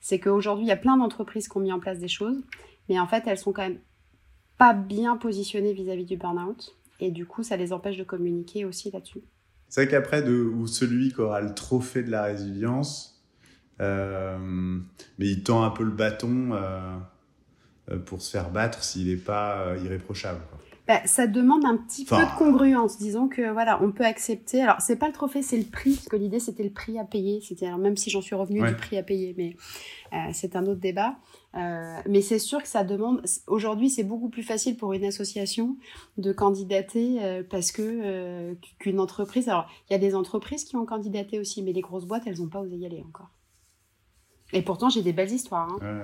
[0.00, 2.42] c'est qu'aujourd'hui, il y a plein d'entreprises qui ont mis en place des choses,
[2.88, 3.78] mais en fait, elles sont quand même
[4.58, 6.76] pas bien positionnées vis-à-vis du burn-out.
[7.00, 9.22] Et du coup, ça les empêche de communiquer aussi là-dessus.
[9.68, 13.15] C'est vrai qu'après, de, celui qui aura le trophée de la résilience,
[13.78, 16.80] mais il tend un peu le bâton euh,
[17.90, 20.40] euh, pour se faire battre s'il n'est pas irréprochable.
[20.88, 22.96] Bah, ça demande un petit peu de congruence.
[22.96, 24.62] Disons que voilà, on peut accepter.
[24.62, 27.04] Alors, c'est pas le trophée, c'est le prix, parce que l'idée c'était le prix à
[27.04, 27.40] payer.
[27.40, 29.56] C'était alors même si j'en suis revenu du prix à payer, mais
[30.32, 31.16] c'est un autre débat.
[31.54, 33.20] mais c'est sûr que ça demande.
[33.48, 35.76] Aujourd'hui, c'est beaucoup plus facile pour une association
[36.18, 39.48] de candidater parce que qu'une entreprise.
[39.48, 42.38] Alors, il y a des entreprises qui ont candidaté aussi, mais les grosses boîtes, elles
[42.38, 43.30] n'ont pas osé y aller encore.
[44.52, 45.78] Et pourtant, j'ai des belles histoires.
[45.82, 46.00] Hein.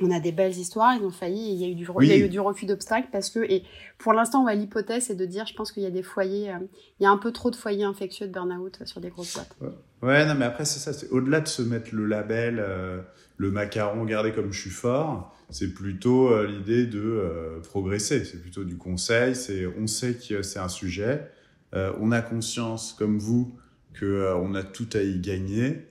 [0.00, 2.12] On a des belles histoires, ils ont failli, il y a eu du, il y
[2.12, 3.62] a eu du refus d'obstacles parce que, et
[3.96, 6.50] pour l'instant, on va l'hypothèse, c'est de dire, je pense qu'il y a des foyers,
[6.50, 6.58] euh,
[7.00, 9.56] il y a un peu trop de foyers infectieux de burn-out sur des grosses boîtes.
[10.02, 13.00] Ouais, non, mais après, c'est ça, c'est au-delà de se mettre le label, euh,
[13.38, 18.64] le macaron, regardez comme je suis fort, c'est plutôt euh, l'idée de progresser, c'est plutôt
[18.64, 21.30] du conseil, c'est, on sait que c'est un sujet,
[21.72, 23.54] on a conscience, comme vous,
[23.92, 25.86] que on a tout à y gagner,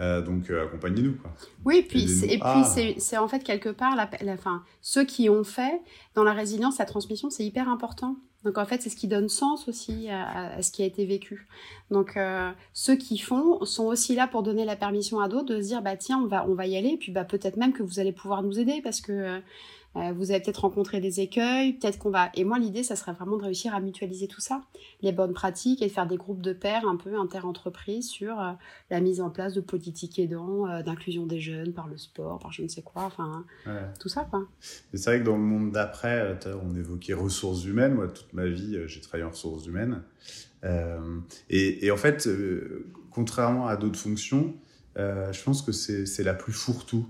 [0.00, 1.30] euh, donc euh, accompagnez-nous quoi.
[1.64, 2.64] Oui, puis et puis ah.
[2.98, 5.80] c'est en fait quelque part la, la fin, ceux qui ont fait
[6.14, 8.16] dans la résilience la transmission c'est hyper important.
[8.44, 11.46] Donc en fait c'est ce qui donne sens aussi à, ce qui a été vécu.
[11.90, 15.62] Donc euh, ceux qui font sont aussi là pour donner la permission à d'autres de
[15.62, 17.72] se dire bah tiens on va on va y aller et puis bah peut-être même
[17.72, 19.38] que vous allez pouvoir nous aider parce que euh,
[19.94, 22.30] vous avez peut-être rencontré des écueils, peut-être qu'on va.
[22.34, 24.62] Et moi, l'idée, ça serait vraiment de réussir à mutualiser tout ça,
[25.02, 28.52] les bonnes pratiques et de faire des groupes de pairs un peu inter-entreprises sur euh,
[28.90, 32.52] la mise en place de politiques aidants, euh, d'inclusion des jeunes par le sport, par
[32.52, 33.44] je ne sais quoi, enfin,
[34.00, 34.46] tout ça, quoi.
[34.60, 37.94] C'est vrai que dans le monde d'après, on évoquait ressources humaines.
[37.94, 40.02] Moi, toute ma vie, j'ai travaillé en ressources humaines.
[41.50, 42.28] Et, et, en fait,
[43.10, 44.54] contrairement à d'autres fonctions,
[44.96, 47.06] je pense que c'est la plus fourre-tout.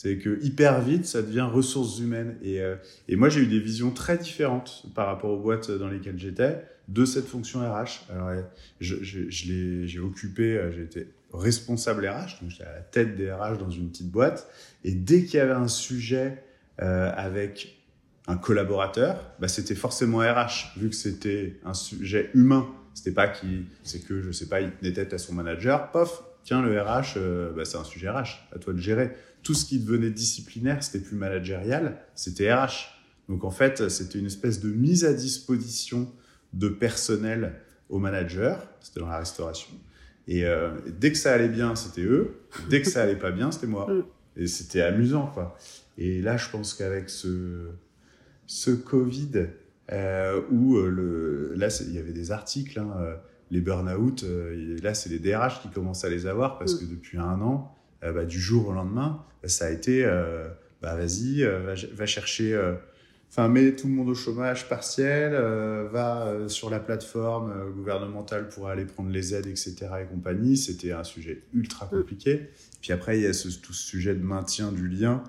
[0.00, 2.36] C'est que hyper vite, ça devient ressources humaines.
[2.40, 2.76] Et, euh,
[3.08, 6.62] et moi, j'ai eu des visions très différentes par rapport aux boîtes dans lesquelles j'étais
[6.86, 8.06] de cette fonction RH.
[8.08, 8.30] Alors,
[8.78, 13.16] je, je, je j'ai occupé, euh, j'ai été responsable RH, donc j'étais à la tête
[13.16, 14.48] des RH dans une petite boîte.
[14.84, 16.44] Et dès qu'il y avait un sujet
[16.80, 17.82] euh, avec
[18.28, 22.68] un collaborateur, bah, c'était forcément RH, vu que c'était un sujet humain.
[22.94, 26.22] C'était pas qui, c'est que je sais pas, il tenait tête à son manager, pof,
[26.44, 29.10] tiens le RH, euh, bah, c'est un sujet RH, à toi de gérer
[29.42, 32.94] tout ce qui devenait disciplinaire, c'était plus managérial, c'était RH.
[33.28, 36.12] Donc en fait, c'était une espèce de mise à disposition
[36.52, 37.54] de personnel
[37.88, 39.70] aux managers, c'était dans la restauration.
[40.26, 42.42] Et, euh, dès que ça allait bien, c'était eux.
[42.68, 43.90] Dès que ça allait pas bien, c'était moi.
[43.90, 44.04] Mm.
[44.36, 45.56] Et c'était amusant, quoi.
[45.96, 47.70] Et là, je pense qu'avec ce,
[48.46, 49.46] ce Covid,
[49.90, 53.16] euh, où euh, le, là, il y avait des articles, hein,
[53.50, 54.24] les burn-out,
[54.82, 56.78] là, c'est les DRH qui commencent à les avoir parce mm.
[56.78, 57.74] que depuis un an,
[58.04, 60.48] euh, bah, du jour au lendemain, ça a été, euh,
[60.82, 62.58] bah, vas-y, euh, va, chercher
[63.30, 65.32] enfin mets tout le monde au chômage partiel,
[65.92, 69.76] va sur la plateforme gouvernementale pour aller prendre les aides, etc.
[70.02, 70.56] et compagnie.
[70.56, 71.90] C'était un sujet ultra mm.
[71.90, 72.50] compliqué.
[72.80, 75.22] Puis après, il y a ce, tout ce sujet de maintien du lien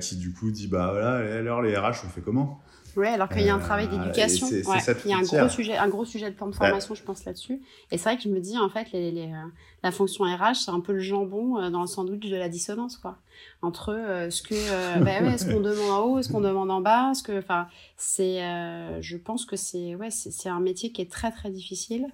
[0.00, 2.60] qui du coup dit bah voilà, alors les RH, on fait comment?
[2.96, 4.48] Oui, alors qu'il y a un travail d'éducation.
[4.50, 7.24] il y a un gros sujet, un gros sujet de plan de formation, je pense
[7.24, 7.60] là-dessus.
[7.90, 9.46] Et c'est vrai que je me dis en fait, les, les, euh,
[9.82, 12.96] la fonction RH, c'est un peu le jambon euh, dans le sandwich de la dissonance,
[12.96, 13.18] quoi.
[13.60, 14.54] Entre euh, ce que,
[15.04, 17.68] bah ouais, ce qu'on demande en haut, ce qu'on demande en bas, ce que, enfin,
[17.96, 18.40] c'est,
[19.00, 22.06] je pense que c'est, ouais, c'est un métier qui est très très difficile.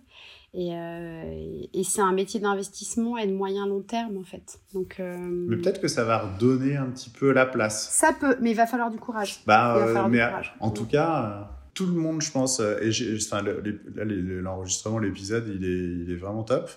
[0.54, 4.60] Euh, et, c'est un métier d'investissement et de moyen long terme, en fait.
[4.74, 7.90] Donc, euh, mais peut-être que ça va redonner un petit peu la place.
[7.90, 9.42] Ça peut, mais il va falloir du courage.
[9.46, 10.20] Bah, euh, mais
[10.60, 16.10] en tout cas, tout le monde, je pense, et enfin, l'enregistrement, l'épisode, il est, il
[16.12, 16.70] est vraiment top.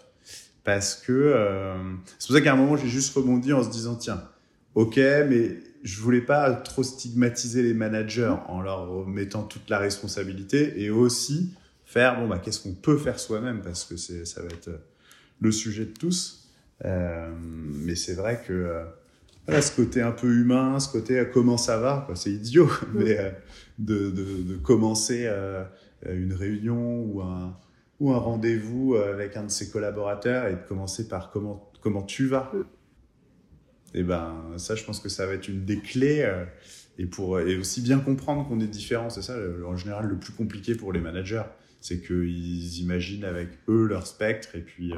[0.63, 1.35] Parce que
[2.17, 4.23] c'est pour ça qu'à un moment, j'ai juste rebondi en se disant tiens,
[4.73, 10.81] ok, mais je voulais pas trop stigmatiser les managers en leur mettant toute la responsabilité
[10.81, 11.53] et aussi
[11.95, 13.61] faire bon bah qu'est-ce qu'on peut faire soi-même?
[13.61, 14.69] Parce que c'est ça va être
[15.39, 16.51] le sujet de tous.
[16.83, 18.83] Euh, mais c'est vrai que euh,
[19.47, 23.33] voilà, ce côté un peu humain, ce côté euh, comment ça va, c'est idiot, mais
[23.79, 25.29] de, de, de, commencer
[26.05, 27.57] une réunion ou un,
[28.01, 32.27] ou un rendez-vous avec un de ses collaborateurs et de commencer par comment, comment tu
[32.27, 32.51] vas.
[33.93, 36.29] Et ben ça, je pense que ça va être une des clés.
[36.97, 40.33] et, pour, et aussi bien comprendre qu'on est différent, c'est ça en général le plus
[40.33, 41.43] compliqué pour les managers.
[41.85, 44.91] C'est qu'ils imaginent avec eux leur spectre et puis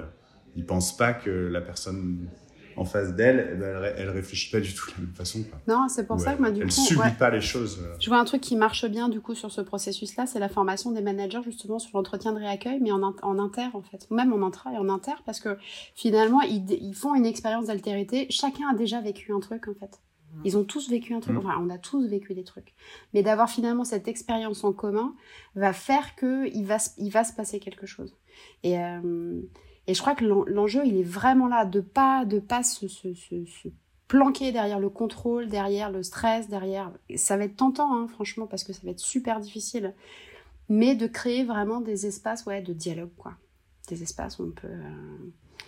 [0.55, 2.29] ils pensent pas que la personne
[2.77, 5.43] en face d'elle, eh ben, elle, elle, réfléchit pas du tout de la même façon.
[5.67, 6.75] Non, c'est pour ça que moi, du elle coup.
[6.89, 7.79] Elle subit pas les choses.
[7.81, 7.95] Euh.
[7.99, 10.91] Je vois un truc qui marche bien, du coup, sur ce processus-là, c'est la formation
[10.91, 14.09] des managers, justement, sur l'entretien de réaccueil, mais en, en, inter, en fait.
[14.11, 15.57] Même en intra et en inter, parce que
[15.93, 18.27] finalement, ils, ils font une expérience d'altérité.
[18.29, 19.99] Chacun a déjà vécu un truc, en fait.
[20.43, 21.39] Ils ont tous vécu un truc, mmh.
[21.39, 22.75] enfin, on a tous vécu des trucs.
[23.13, 25.15] Mais d'avoir finalement cette expérience en commun
[25.55, 28.15] va faire qu'il va, il va se passer quelque chose.
[28.63, 28.80] Et.
[28.80, 29.41] Euh,
[29.88, 33.13] et je crois que l'enjeu, il est vraiment là, de pas, de pas se, se,
[33.13, 33.69] se, se,
[34.09, 36.91] planquer derrière le contrôle, derrière le stress, derrière.
[37.15, 39.93] Ça va être tentant, hein, franchement, parce que ça va être super difficile.
[40.69, 43.34] Mais de créer vraiment des espaces, ouais, de dialogue, quoi.
[43.88, 44.67] Des espaces où on peut.
[44.67, 45.17] Euh,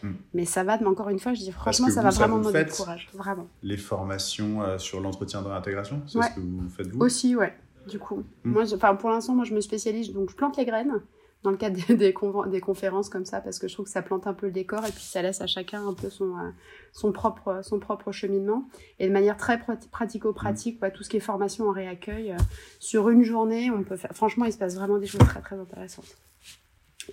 [0.03, 0.13] hmm.
[0.33, 2.71] Mais ça va, mais encore une fois, je dis franchement, ça va vraiment demander du
[2.71, 3.47] courage, vraiment.
[3.63, 6.99] Les formations euh, sur l'entretien de réintégration, c'est ce que vous faites vous?
[6.99, 7.53] Aussi, ouais.
[7.87, 8.51] Du coup, hmm.
[8.51, 8.63] moi,
[8.99, 11.01] pour l'instant, moi, je me spécialise, donc je plante les graines
[11.43, 14.27] dans le cadre des, des, conférences comme ça, parce que je trouve que ça plante
[14.27, 16.49] un peu le décor et puis ça laisse à chacun un peu son, euh,
[16.91, 18.67] son, propre, son propre cheminement.
[18.99, 19.59] Et de manière très
[19.91, 22.37] pratico-pratique, tout ce qui est formation en réaccueil, euh,
[22.79, 24.11] sur une journée, on peut faire.
[24.13, 26.17] Franchement, il se passe vraiment des choses très très intéressantes.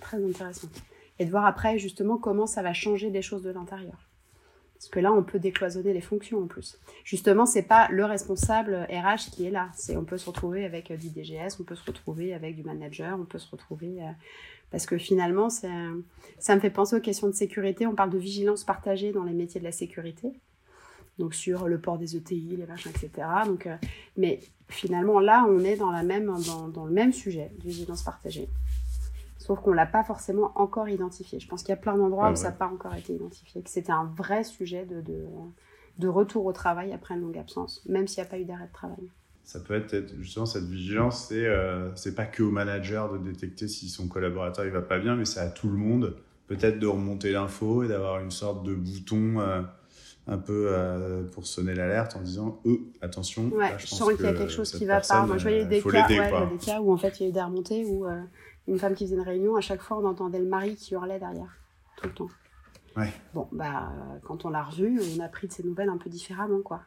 [0.01, 0.83] Très intéressantes.
[1.19, 4.07] Et de voir après justement comment ça va changer des choses de l'intérieur.
[4.77, 6.77] Parce que là, on peut décloisonner les fonctions en plus.
[7.03, 9.69] Justement, c'est pas le responsable RH qui est là.
[9.73, 12.63] C'est on peut se retrouver avec euh, du DGS, on peut se retrouver avec du
[12.63, 14.11] manager, on peut se retrouver euh,
[14.69, 17.87] parce que finalement, ça me fait penser aux questions de sécurité.
[17.87, 20.33] On parle de vigilance partagée dans les métiers de la sécurité.
[21.17, 23.27] Donc sur le port des ETI, les machins, etc.
[23.45, 23.75] Donc, euh,
[24.17, 24.39] mais
[24.69, 26.31] finalement, là, on est dans, la même,
[26.73, 28.49] dans, le même sujet, vigilance partagée.
[29.37, 31.39] Sauf qu'on ne l'a pas forcément encore identifié.
[31.39, 33.69] Je pense qu'il y a plein d'endroits où ça n'a pas encore été identifié, que
[33.69, 35.25] c'était un vrai sujet de, de,
[35.99, 38.67] de, retour au travail après une longue absence, même s'il n'y a pas eu d'arrêt
[38.67, 39.11] de travail.
[39.43, 43.87] Ça peut être justement cette vigilance, c'est euh, pas que au manager de détecter si
[43.89, 46.17] son collaborateur il va pas bien, mais c'est à tout le monde
[46.47, 49.61] peut-être de remonter l'info et d'avoir une sorte de bouton euh,
[50.27, 53.49] un peu euh, pour sonner l'alerte en disant euh, attention.
[53.49, 55.25] Ouais, je, sens qu'il y a quelque chose qui va pas.
[55.25, 57.33] Moi, je voyais des, cas, ouais, des cas où en fait il y a eu
[57.33, 58.05] des remontées où
[58.67, 61.19] une femme qui faisait une réunion, à chaque fois, on entendait le mari qui hurlait
[61.19, 61.57] derrière,
[61.97, 62.29] tout le temps.
[62.95, 63.13] Ouais.
[63.33, 63.91] Bon, bah,
[64.23, 66.81] quand on l'a revu, on a pris de ces nouvelles un peu différemment, quoi.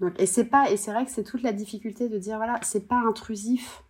[0.00, 2.58] Donc, et c'est pas, et c'est vrai que c'est toute la difficulté de dire, voilà,
[2.62, 3.82] c'est pas intrusif.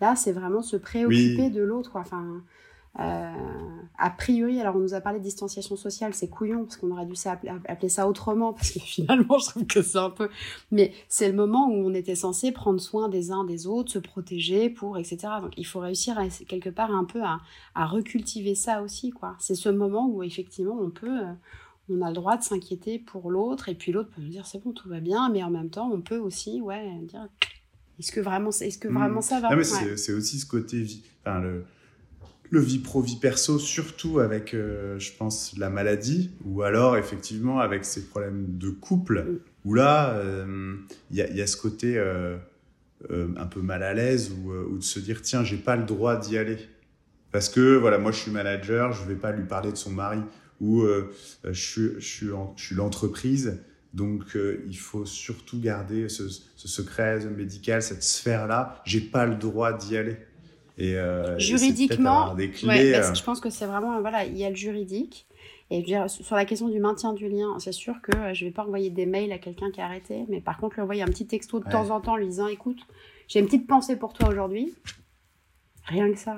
[0.00, 2.02] Là, c'est vraiment se préoccuper de l'autre, quoi.
[2.02, 2.42] Enfin,
[2.96, 7.06] a priori, alors on nous a parlé de distanciation sociale, c'est couillon parce qu'on aurait
[7.06, 10.28] dû appeler ça autrement parce que finalement je trouve que c'est un peu.
[10.70, 13.98] Mais c'est le moment où on était censé prendre soin des uns des autres, se
[13.98, 15.18] protéger pour etc.
[15.40, 17.38] Donc il faut réussir à, quelque part un peu à,
[17.74, 19.36] à recultiver ça aussi quoi.
[19.38, 21.32] C'est ce moment où effectivement on peut, euh,
[21.88, 24.62] on a le droit de s'inquiéter pour l'autre et puis l'autre peut nous dire c'est
[24.62, 27.28] bon tout va bien, mais en même temps on peut aussi ouais dire
[27.98, 29.22] est-ce que vraiment est-ce que vraiment mmh.
[29.22, 29.50] ça va?
[29.50, 30.84] Non, mais c'est aussi ce côté
[31.20, 31.64] enfin le
[32.54, 37.58] le vie pro, vie perso, surtout avec, euh, je pense, la maladie, ou alors effectivement
[37.58, 40.76] avec ces problèmes de couple, où là, euh,
[41.10, 42.38] il y, a, ce côté euh,
[43.10, 46.38] un peu mal à l'aise, ou, de se dire, tiens, j'ai pas le droit d'y
[46.38, 46.58] aller.
[47.32, 50.20] Parce que, voilà, moi je suis manager, je vais pas lui parler de son mari,
[50.60, 50.84] ou
[51.42, 53.58] je, suis, je suis l'entreprise,
[53.92, 54.38] donc
[54.68, 59.96] il faut surtout garder ce, ce secret médical, cette sphère-là, j'ai pas le droit d'y
[59.96, 60.16] aller.
[60.76, 63.14] Et, euh, Juridiquement, des clés, euh.
[63.14, 65.26] je pense que c'est vraiment, voilà, il y a le juridique.
[65.70, 68.50] Et dire, sur la question du maintien du lien, c'est sûr que euh, je vais
[68.50, 71.06] pas envoyer des mails à quelqu'un qui a arrêté, mais par contre, lui envoyer un
[71.06, 72.78] petit texto de temps en temps lui disant écoute,
[73.28, 74.74] j'ai une petite pensée pour toi aujourd'hui.
[75.86, 76.36] Rien que ça.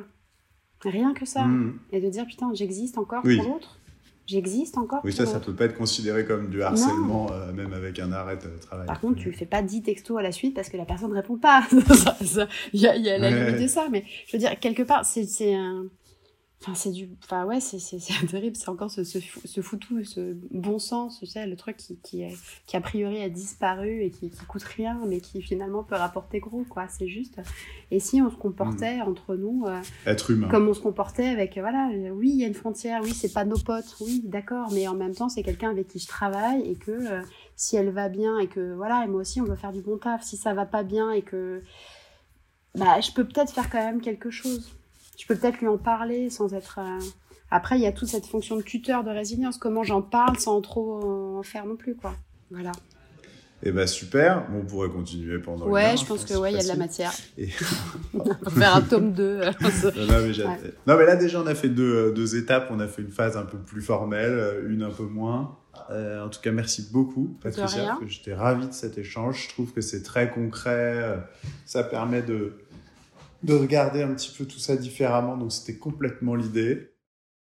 [0.82, 1.45] Rien que ça.
[1.45, 1.78] Hmm.
[1.91, 3.80] Et de dire putain, j'existe encore pour l'autre.
[4.27, 5.01] J'existe encore.
[5.05, 8.37] Oui, ça, ça peut pas être considéré comme du harcèlement, euh, même avec un arrêt
[8.37, 8.87] de travail.
[8.87, 11.14] Par contre, tu fais pas 10 textos à la suite parce que la personne ne
[11.14, 11.64] répond pas.
[12.72, 15.05] Il y a, y a la limite de ça, mais je veux dire, quelque part,
[15.05, 15.87] c'est un.
[16.62, 17.11] Enfin, c'est du.
[17.22, 17.78] Enfin, ouais, c'est
[18.30, 18.57] terrible.
[18.57, 22.24] C'est encore ce, ce, ce, foutu, ce bon sens, tu sais, le truc qui, qui,
[22.66, 26.40] qui a priori a disparu et qui, qui coûte rien, mais qui finalement peut rapporter
[26.40, 26.86] gros, quoi.
[26.88, 27.38] C'est juste.
[27.90, 29.09] Et si on se comportait hmm.
[29.09, 29.64] entre nous.
[29.66, 30.48] Euh, Être humain.
[30.48, 31.59] Comme on se comportait avec.
[31.59, 34.88] Voilà, oui, il y a une frontière, oui, c'est pas nos potes, oui, d'accord, mais
[34.88, 36.90] en même temps, c'est quelqu'un avec qui je travaille et que.
[36.90, 37.22] Euh,
[37.59, 39.96] si elle va bien et que voilà, et moi aussi on veut faire du bon
[39.96, 40.22] taf.
[40.22, 41.62] Si ça va pas bien et que
[42.74, 44.76] bah, je peux peut-être faire quand même quelque chose.
[45.17, 46.79] Je peux peut-être lui en parler sans être.
[46.81, 46.99] euh,
[47.51, 49.57] Après, il y a toute cette fonction de tuteur de résilience.
[49.59, 52.14] Comment j'en parle sans trop en faire non plus, quoi.
[52.51, 52.73] Voilà.
[53.62, 56.57] Et bah super, Bon, on pourrait continuer pendant Ouais, heure, je pense que ouais, il
[56.57, 57.11] y a de la matière.
[57.39, 57.49] Et-
[58.14, 59.41] On peut faire un tome 2.
[59.41, 59.53] Non, non,
[60.07, 60.75] mais Ouais.
[60.87, 63.37] non, mais là déjà on a fait deux, deux étapes, on a fait une phase
[63.39, 65.57] un peu plus formelle, une un peu moins.
[65.91, 67.81] Euh, en tout cas, merci beaucoup, Patricia.
[67.81, 67.89] rien.
[67.95, 69.45] parce que J'étais ravi de cet échange.
[69.45, 70.99] Je trouve que c'est très concret.
[71.03, 71.17] euh,
[71.64, 72.59] Ça permet de,
[73.43, 75.37] de regarder un petit peu tout ça différemment.
[75.37, 76.95] Donc, c'était complètement l'idée.